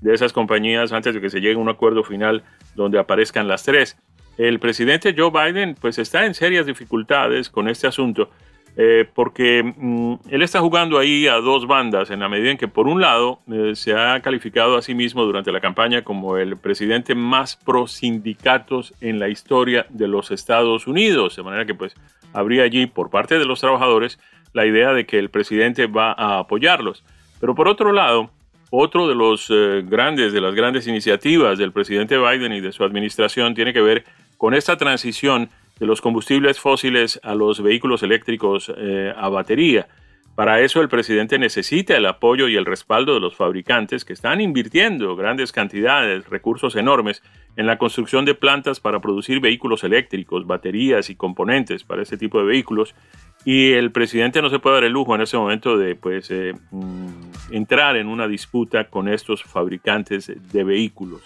de 0.00 0.14
esas 0.14 0.32
compañías 0.32 0.92
antes 0.92 1.12
de 1.12 1.20
que 1.20 1.28
se 1.28 1.42
llegue 1.42 1.56
a 1.56 1.58
un 1.58 1.68
acuerdo 1.68 2.04
final 2.04 2.42
donde 2.74 2.98
aparezcan 2.98 3.48
las 3.48 3.64
tres. 3.64 3.98
El 4.38 4.58
presidente 4.58 5.14
Joe 5.16 5.30
Biden 5.30 5.76
pues 5.78 5.98
está 5.98 6.24
en 6.24 6.32
serias 6.32 6.64
dificultades 6.64 7.50
con 7.50 7.68
este 7.68 7.86
asunto 7.86 8.30
eh, 8.76 9.08
porque 9.14 9.62
mm, 9.62 10.14
él 10.30 10.42
está 10.42 10.60
jugando 10.60 10.98
ahí 10.98 11.28
a 11.28 11.34
dos 11.34 11.66
bandas 11.66 12.10
en 12.10 12.20
la 12.20 12.28
medida 12.28 12.50
en 12.50 12.58
que 12.58 12.66
por 12.66 12.88
un 12.88 13.00
lado 13.00 13.38
eh, 13.52 13.72
se 13.74 13.94
ha 13.94 14.20
calificado 14.20 14.76
a 14.76 14.82
sí 14.82 14.94
mismo 14.94 15.24
durante 15.24 15.52
la 15.52 15.60
campaña 15.60 16.02
como 16.02 16.38
el 16.38 16.56
presidente 16.56 17.14
más 17.14 17.54
pro 17.54 17.86
sindicatos 17.86 18.92
en 19.00 19.20
la 19.20 19.28
historia 19.28 19.86
de 19.90 20.08
los 20.08 20.32
Estados 20.32 20.88
Unidos, 20.88 21.36
de 21.36 21.42
manera 21.44 21.66
que 21.66 21.74
pues 21.74 21.94
habría 22.32 22.64
allí 22.64 22.86
por 22.86 23.10
parte 23.10 23.38
de 23.38 23.44
los 23.44 23.60
trabajadores 23.60 24.18
la 24.52 24.66
idea 24.66 24.92
de 24.92 25.06
que 25.06 25.18
el 25.18 25.30
presidente 25.30 25.86
va 25.86 26.12
a 26.12 26.40
apoyarlos. 26.40 27.04
Pero 27.40 27.54
por 27.54 27.68
otro 27.68 27.92
lado, 27.92 28.30
otro 28.70 29.06
de 29.06 29.14
los 29.14 29.46
eh, 29.50 29.84
grandes, 29.84 30.32
de 30.32 30.40
las 30.40 30.54
grandes 30.54 30.88
iniciativas 30.88 31.58
del 31.58 31.70
presidente 31.70 32.18
Biden 32.18 32.52
y 32.52 32.60
de 32.60 32.72
su 32.72 32.82
administración 32.82 33.54
tiene 33.54 33.72
que 33.72 33.80
ver 33.80 34.04
con 34.36 34.52
esta 34.52 34.76
transición 34.76 35.48
de 35.78 35.86
los 35.86 36.00
combustibles 36.00 36.60
fósiles 36.60 37.20
a 37.22 37.34
los 37.34 37.62
vehículos 37.62 38.02
eléctricos 38.02 38.72
eh, 38.76 39.12
a 39.16 39.28
batería. 39.28 39.88
Para 40.34 40.60
eso 40.60 40.80
el 40.80 40.88
presidente 40.88 41.38
necesita 41.38 41.96
el 41.96 42.06
apoyo 42.06 42.48
y 42.48 42.56
el 42.56 42.66
respaldo 42.66 43.14
de 43.14 43.20
los 43.20 43.36
fabricantes 43.36 44.04
que 44.04 44.12
están 44.12 44.40
invirtiendo 44.40 45.14
grandes 45.14 45.52
cantidades, 45.52 46.28
recursos 46.28 46.74
enormes 46.74 47.22
en 47.56 47.66
la 47.66 47.78
construcción 47.78 48.24
de 48.24 48.34
plantas 48.34 48.80
para 48.80 49.00
producir 49.00 49.38
vehículos 49.38 49.84
eléctricos, 49.84 50.44
baterías 50.44 51.08
y 51.08 51.14
componentes 51.14 51.84
para 51.84 52.02
este 52.02 52.16
tipo 52.16 52.40
de 52.40 52.46
vehículos. 52.46 52.96
Y 53.44 53.74
el 53.74 53.92
presidente 53.92 54.42
no 54.42 54.50
se 54.50 54.58
puede 54.58 54.76
dar 54.76 54.84
el 54.84 54.92
lujo 54.92 55.14
en 55.14 55.20
ese 55.20 55.36
momento 55.36 55.78
de 55.78 55.94
pues, 55.94 56.28
eh, 56.32 56.52
mm, 56.72 57.52
entrar 57.52 57.96
en 57.96 58.08
una 58.08 58.26
disputa 58.26 58.88
con 58.88 59.08
estos 59.08 59.44
fabricantes 59.44 60.32
de 60.52 60.64
vehículos. 60.64 61.22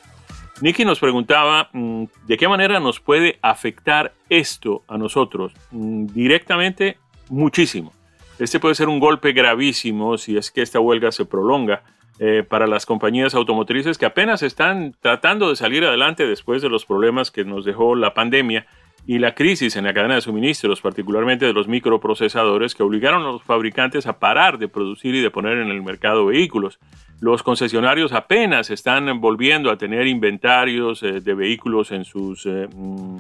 Nicky 0.61 0.85
nos 0.85 0.99
preguntaba 0.99 1.71
mm, 1.73 2.05
de 2.27 2.37
qué 2.37 2.49
manera 2.49 2.81
nos 2.81 3.01
puede 3.01 3.39
afectar 3.43 4.13
esto 4.29 4.83
a 4.89 4.99
nosotros. 4.99 5.53
Mm, 5.71 6.07
directamente, 6.07 6.99
muchísimo. 7.29 7.93
Este 8.39 8.61
puede 8.61 8.75
ser 8.75 8.89
un 8.89 9.01
golpe 9.01 9.33
gravísimo 9.33 10.19
si 10.19 10.37
es 10.37 10.51
que 10.51 10.63
esta 10.63 10.81
huelga 10.81 11.13
se 11.13 11.25
prolonga 11.25 11.83
eh, 12.21 12.45
para 12.49 12.67
las 12.67 12.87
compañías 12.87 13.35
automotrices 13.35 13.99
que 13.99 14.07
apenas 14.07 14.43
están 14.43 14.95
tratando 15.01 15.51
de 15.51 15.57
salir 15.57 15.85
adelante 15.85 16.27
después 16.27 16.63
de 16.63 16.69
los 16.69 16.85
problemas 16.85 17.31
que 17.31 17.45
nos 17.45 17.65
dejó 17.65 17.95
la 17.95 18.15
pandemia 18.15 18.67
y 19.09 19.19
la 19.19 19.35
crisis 19.35 19.75
en 19.77 19.85
la 19.85 19.95
cadena 19.95 20.17
de 20.17 20.21
suministros, 20.21 20.83
particularmente 20.83 21.47
de 21.47 21.55
los 21.55 21.67
microprocesadores, 21.67 22.75
que 22.75 22.83
obligaron 22.83 23.23
a 23.23 23.33
los 23.33 23.43
fabricantes 23.43 24.07
a 24.07 24.19
parar 24.19 24.59
de 24.59 24.69
producir 24.69 25.15
y 25.15 25.23
de 25.23 25.31
poner 25.31 25.57
en 25.57 25.69
el 25.69 25.83
mercado 25.83 26.27
vehículos. 26.27 26.79
Los 27.19 27.43
concesionarios 27.43 28.13
apenas 28.13 28.69
están 28.69 29.19
volviendo 29.19 29.71
a 29.71 29.79
tener 29.79 30.07
inventarios 30.07 31.03
eh, 31.03 31.23
de 31.23 31.35
vehículos 31.35 31.91
en 31.91 32.05
sus 32.05 32.45
eh, 32.45 32.69
mm, 32.71 33.17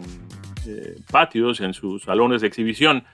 eh, 0.66 0.96
patios, 1.10 1.62
en 1.62 1.72
sus 1.72 2.02
salones 2.02 2.42
de 2.42 2.48
exhibición. 2.48 3.04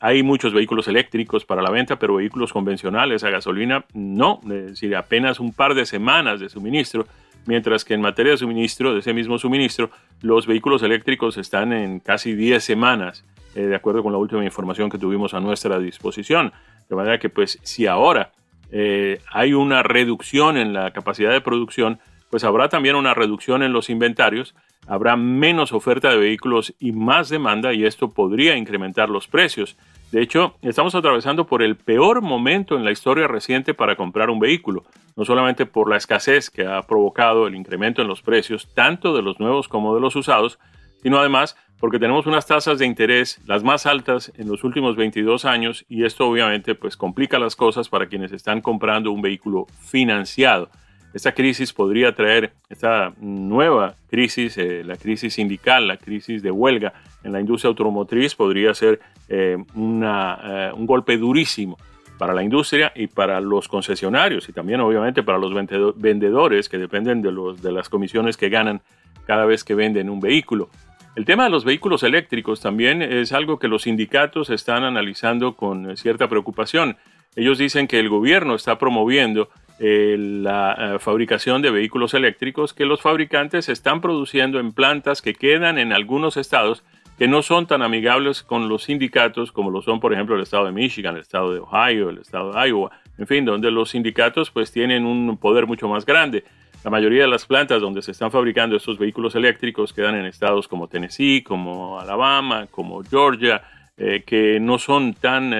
hay 0.00 0.22
muchos 0.22 0.54
vehículos 0.54 0.88
eléctricos 0.88 1.44
para 1.44 1.60
la 1.60 1.70
venta, 1.70 1.98
pero 1.98 2.14
vehículos 2.14 2.50
convencionales 2.50 3.24
a 3.24 3.28
gasolina 3.28 3.84
no, 3.92 4.40
es 4.44 4.68
decir, 4.68 4.96
apenas 4.96 5.38
un 5.38 5.52
par 5.52 5.74
de 5.74 5.84
semanas 5.84 6.40
de 6.40 6.48
suministro 6.48 7.06
mientras 7.46 7.84
que 7.84 7.94
en 7.94 8.00
materia 8.00 8.32
de 8.32 8.38
suministro, 8.38 8.92
de 8.92 9.00
ese 9.00 9.12
mismo 9.12 9.38
suministro, 9.38 9.90
los 10.22 10.46
vehículos 10.46 10.82
eléctricos 10.82 11.36
están 11.36 11.72
en 11.72 12.00
casi 12.00 12.34
10 12.34 12.62
semanas, 12.62 13.24
eh, 13.54 13.62
de 13.62 13.74
acuerdo 13.74 14.02
con 14.02 14.12
la 14.12 14.18
última 14.18 14.44
información 14.44 14.90
que 14.90 14.98
tuvimos 14.98 15.34
a 15.34 15.40
nuestra 15.40 15.78
disposición. 15.78 16.52
De 16.88 16.96
manera 16.96 17.18
que, 17.18 17.28
pues, 17.28 17.58
si 17.62 17.86
ahora 17.86 18.32
eh, 18.70 19.20
hay 19.30 19.54
una 19.54 19.82
reducción 19.82 20.56
en 20.56 20.72
la 20.72 20.92
capacidad 20.92 21.32
de 21.32 21.40
producción, 21.40 22.00
pues 22.30 22.42
habrá 22.42 22.68
también 22.68 22.96
una 22.96 23.14
reducción 23.14 23.62
en 23.62 23.72
los 23.72 23.90
inventarios, 23.90 24.56
habrá 24.88 25.16
menos 25.16 25.72
oferta 25.72 26.10
de 26.10 26.16
vehículos 26.16 26.74
y 26.80 26.90
más 26.90 27.28
demanda 27.28 27.72
y 27.72 27.84
esto 27.84 28.10
podría 28.10 28.56
incrementar 28.56 29.08
los 29.08 29.28
precios. 29.28 29.76
De 30.14 30.22
hecho, 30.22 30.54
estamos 30.62 30.94
atravesando 30.94 31.44
por 31.44 31.60
el 31.60 31.74
peor 31.74 32.22
momento 32.22 32.76
en 32.76 32.84
la 32.84 32.92
historia 32.92 33.26
reciente 33.26 33.74
para 33.74 33.96
comprar 33.96 34.30
un 34.30 34.38
vehículo, 34.38 34.84
no 35.16 35.24
solamente 35.24 35.66
por 35.66 35.90
la 35.90 35.96
escasez 35.96 36.50
que 36.50 36.64
ha 36.64 36.82
provocado 36.82 37.48
el 37.48 37.56
incremento 37.56 38.00
en 38.00 38.06
los 38.06 38.22
precios, 38.22 38.72
tanto 38.74 39.12
de 39.12 39.22
los 39.22 39.40
nuevos 39.40 39.66
como 39.66 39.92
de 39.92 40.00
los 40.00 40.14
usados, 40.14 40.60
sino 41.02 41.18
además 41.18 41.56
porque 41.80 41.98
tenemos 41.98 42.26
unas 42.26 42.46
tasas 42.46 42.78
de 42.78 42.86
interés 42.86 43.40
las 43.44 43.64
más 43.64 43.86
altas 43.86 44.30
en 44.36 44.46
los 44.46 44.62
últimos 44.62 44.94
22 44.94 45.44
años 45.46 45.84
y 45.88 46.04
esto 46.04 46.28
obviamente 46.28 46.76
pues 46.76 46.96
complica 46.96 47.40
las 47.40 47.56
cosas 47.56 47.88
para 47.88 48.06
quienes 48.06 48.30
están 48.30 48.60
comprando 48.60 49.10
un 49.10 49.20
vehículo 49.20 49.66
financiado. 49.80 50.70
Esta 51.14 51.32
crisis 51.32 51.72
podría 51.72 52.12
traer, 52.12 52.52
esta 52.68 53.14
nueva 53.20 53.94
crisis, 54.10 54.58
eh, 54.58 54.82
la 54.84 54.96
crisis 54.96 55.34
sindical, 55.34 55.86
la 55.86 55.96
crisis 55.96 56.42
de 56.42 56.50
huelga 56.50 56.92
en 57.22 57.32
la 57.32 57.40
industria 57.40 57.68
automotriz, 57.68 58.34
podría 58.34 58.74
ser 58.74 58.98
eh, 59.28 59.56
eh, 59.56 60.70
un 60.74 60.86
golpe 60.86 61.16
durísimo 61.16 61.78
para 62.18 62.34
la 62.34 62.42
industria 62.42 62.92
y 62.96 63.06
para 63.06 63.40
los 63.40 63.68
concesionarios 63.68 64.48
y 64.48 64.52
también 64.52 64.80
obviamente 64.80 65.22
para 65.22 65.38
los 65.38 65.52
vendedores 65.96 66.68
que 66.68 66.78
dependen 66.78 67.22
de, 67.22 67.30
los, 67.30 67.62
de 67.62 67.70
las 67.70 67.88
comisiones 67.88 68.36
que 68.36 68.48
ganan 68.48 68.82
cada 69.24 69.46
vez 69.46 69.62
que 69.62 69.76
venden 69.76 70.10
un 70.10 70.18
vehículo. 70.18 70.68
El 71.14 71.24
tema 71.24 71.44
de 71.44 71.50
los 71.50 71.64
vehículos 71.64 72.02
eléctricos 72.02 72.60
también 72.60 73.02
es 73.02 73.32
algo 73.32 73.60
que 73.60 73.68
los 73.68 73.82
sindicatos 73.82 74.50
están 74.50 74.82
analizando 74.82 75.54
con 75.54 75.96
cierta 75.96 76.28
preocupación. 76.28 76.96
Ellos 77.36 77.58
dicen 77.58 77.86
que 77.86 78.00
el 78.00 78.08
gobierno 78.08 78.56
está 78.56 78.78
promoviendo 78.78 79.48
eh, 79.80 80.14
la 80.18 80.76
eh, 80.78 80.98
fabricación 81.00 81.60
de 81.60 81.72
vehículos 81.72 82.14
eléctricos 82.14 82.72
que 82.72 82.84
los 82.84 83.00
fabricantes 83.00 83.68
están 83.68 84.00
produciendo 84.00 84.60
en 84.60 84.72
plantas 84.72 85.20
que 85.20 85.34
quedan 85.34 85.78
en 85.78 85.92
algunos 85.92 86.36
estados 86.36 86.84
que 87.18 87.26
no 87.26 87.42
son 87.42 87.66
tan 87.66 87.82
amigables 87.82 88.44
con 88.44 88.68
los 88.68 88.84
sindicatos 88.84 89.50
como 89.50 89.72
lo 89.72 89.82
son, 89.82 89.98
por 89.98 90.12
ejemplo, 90.12 90.36
el 90.36 90.42
estado 90.42 90.66
de 90.66 90.72
Michigan, 90.72 91.16
el 91.16 91.22
estado 91.22 91.52
de 91.52 91.58
Ohio, 91.58 92.10
el 92.10 92.18
estado 92.18 92.52
de 92.52 92.68
Iowa, 92.68 92.92
en 93.18 93.26
fin, 93.26 93.44
donde 93.44 93.72
los 93.72 93.90
sindicatos 93.90 94.52
pues 94.52 94.70
tienen 94.70 95.04
un 95.06 95.36
poder 95.38 95.66
mucho 95.66 95.88
más 95.88 96.06
grande. 96.06 96.44
La 96.84 96.90
mayoría 96.90 97.22
de 97.22 97.28
las 97.28 97.44
plantas 97.44 97.80
donde 97.80 98.00
se 98.02 98.12
están 98.12 98.30
fabricando 98.30 98.76
estos 98.76 98.96
vehículos 98.96 99.34
eléctricos 99.34 99.92
quedan 99.92 100.14
en 100.14 100.26
estados 100.26 100.68
como 100.68 100.86
Tennessee, 100.86 101.42
como 101.42 101.98
Alabama, 101.98 102.68
como 102.70 103.02
Georgia, 103.02 103.62
eh, 103.96 104.22
que 104.24 104.60
no 104.60 104.78
son 104.78 105.14
tan 105.14 105.52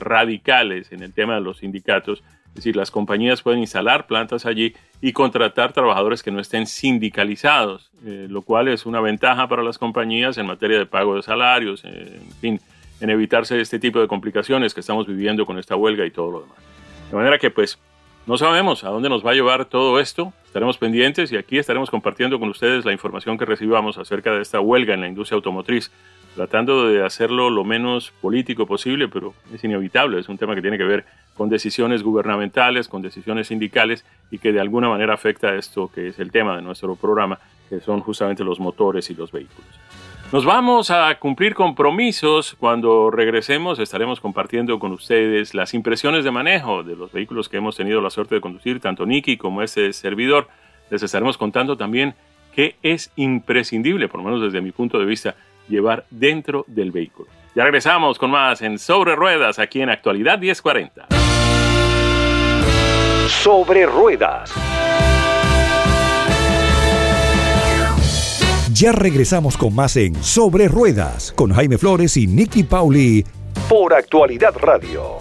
radicales 0.00 0.90
en 0.90 1.02
el 1.04 1.12
tema 1.12 1.36
de 1.36 1.42
los 1.42 1.58
sindicatos 1.58 2.24
decir, 2.56 2.76
las 2.76 2.90
compañías 2.90 3.42
pueden 3.42 3.60
instalar 3.60 4.06
plantas 4.06 4.46
allí 4.46 4.74
y 5.00 5.12
contratar 5.12 5.72
trabajadores 5.72 6.22
que 6.22 6.30
no 6.30 6.40
estén 6.40 6.66
sindicalizados, 6.66 7.90
eh, 8.04 8.26
lo 8.28 8.42
cual 8.42 8.68
es 8.68 8.86
una 8.86 9.00
ventaja 9.00 9.48
para 9.48 9.62
las 9.62 9.78
compañías 9.78 10.38
en 10.38 10.46
materia 10.46 10.78
de 10.78 10.86
pago 10.86 11.16
de 11.16 11.22
salarios, 11.22 11.84
eh, 11.84 12.20
en 12.20 12.34
fin, 12.40 12.60
en 13.00 13.10
evitarse 13.10 13.60
este 13.60 13.78
tipo 13.78 14.00
de 14.00 14.08
complicaciones 14.08 14.74
que 14.74 14.80
estamos 14.80 15.06
viviendo 15.06 15.46
con 15.46 15.58
esta 15.58 15.76
huelga 15.76 16.04
y 16.04 16.10
todo 16.10 16.30
lo 16.30 16.40
demás. 16.40 16.58
De 17.10 17.16
manera 17.16 17.38
que 17.38 17.50
pues 17.50 17.78
no 18.26 18.36
sabemos 18.36 18.82
a 18.82 18.88
dónde 18.88 19.08
nos 19.08 19.24
va 19.24 19.30
a 19.30 19.34
llevar 19.34 19.66
todo 19.66 20.00
esto, 20.00 20.32
estaremos 20.44 20.78
pendientes 20.78 21.30
y 21.30 21.36
aquí 21.36 21.58
estaremos 21.58 21.90
compartiendo 21.90 22.40
con 22.40 22.48
ustedes 22.48 22.84
la 22.84 22.92
información 22.92 23.38
que 23.38 23.44
recibamos 23.44 23.98
acerca 23.98 24.32
de 24.32 24.42
esta 24.42 24.58
huelga 24.58 24.94
en 24.94 25.02
la 25.02 25.08
industria 25.08 25.36
automotriz, 25.36 25.92
tratando 26.36 26.86
de 26.86 27.04
hacerlo 27.04 27.48
lo 27.50 27.64
menos 27.64 28.12
político 28.20 28.66
posible, 28.66 29.08
pero 29.08 29.34
es 29.52 29.64
inevitable, 29.64 30.20
es 30.20 30.28
un 30.28 30.36
tema 30.36 30.54
que 30.54 30.60
tiene 30.60 30.76
que 30.76 30.84
ver 30.84 31.04
con 31.34 31.48
decisiones 31.48 32.02
gubernamentales, 32.02 32.88
con 32.88 33.02
decisiones 33.02 33.48
sindicales 33.48 34.04
y 34.30 34.38
que 34.38 34.52
de 34.52 34.60
alguna 34.60 34.88
manera 34.88 35.14
afecta 35.14 35.48
a 35.48 35.56
esto 35.56 35.90
que 35.92 36.08
es 36.08 36.18
el 36.18 36.30
tema 36.30 36.54
de 36.54 36.62
nuestro 36.62 36.94
programa, 36.94 37.38
que 37.68 37.80
son 37.80 38.00
justamente 38.00 38.44
los 38.44 38.60
motores 38.60 39.10
y 39.10 39.14
los 39.14 39.32
vehículos. 39.32 39.66
Nos 40.32 40.44
vamos 40.44 40.90
a 40.90 41.18
cumplir 41.18 41.54
compromisos. 41.54 42.56
Cuando 42.58 43.10
regresemos 43.10 43.78
estaremos 43.78 44.20
compartiendo 44.20 44.78
con 44.78 44.92
ustedes 44.92 45.54
las 45.54 45.72
impresiones 45.72 46.24
de 46.24 46.32
manejo 46.32 46.82
de 46.82 46.96
los 46.96 47.12
vehículos 47.12 47.48
que 47.48 47.56
hemos 47.56 47.76
tenido 47.76 48.00
la 48.00 48.10
suerte 48.10 48.34
de 48.34 48.40
conducir, 48.40 48.80
tanto 48.80 49.06
Nicky 49.06 49.36
como 49.36 49.62
este 49.62 49.92
servidor. 49.92 50.48
Les 50.90 51.02
estaremos 51.02 51.38
contando 51.38 51.76
también 51.76 52.14
qué 52.54 52.76
es 52.82 53.12
imprescindible, 53.16 54.08
por 54.08 54.20
lo 54.20 54.24
menos 54.24 54.42
desde 54.42 54.60
mi 54.60 54.72
punto 54.72 54.98
de 54.98 55.04
vista, 55.04 55.36
llevar 55.68 56.04
dentro 56.10 56.64
del 56.66 56.92
vehículo. 56.92 57.28
Ya 57.54 57.64
regresamos 57.64 58.18
con 58.18 58.30
más 58.30 58.60
en 58.62 58.78
Sobre 58.78 59.16
Ruedas 59.16 59.58
aquí 59.58 59.80
en 59.80 59.90
Actualidad 59.90 60.38
1040. 60.38 61.06
Sobre 63.28 63.86
Ruedas. 63.86 64.52
Ya 68.72 68.92
regresamos 68.92 69.56
con 69.56 69.74
más 69.74 69.96
en 69.96 70.14
Sobre 70.22 70.68
Ruedas 70.68 71.32
con 71.32 71.50
Jaime 71.52 71.78
Flores 71.78 72.16
y 72.18 72.26
Nicky 72.26 72.62
Pauli 72.62 73.24
por 73.70 73.94
Actualidad 73.94 74.54
Radio. 74.58 75.18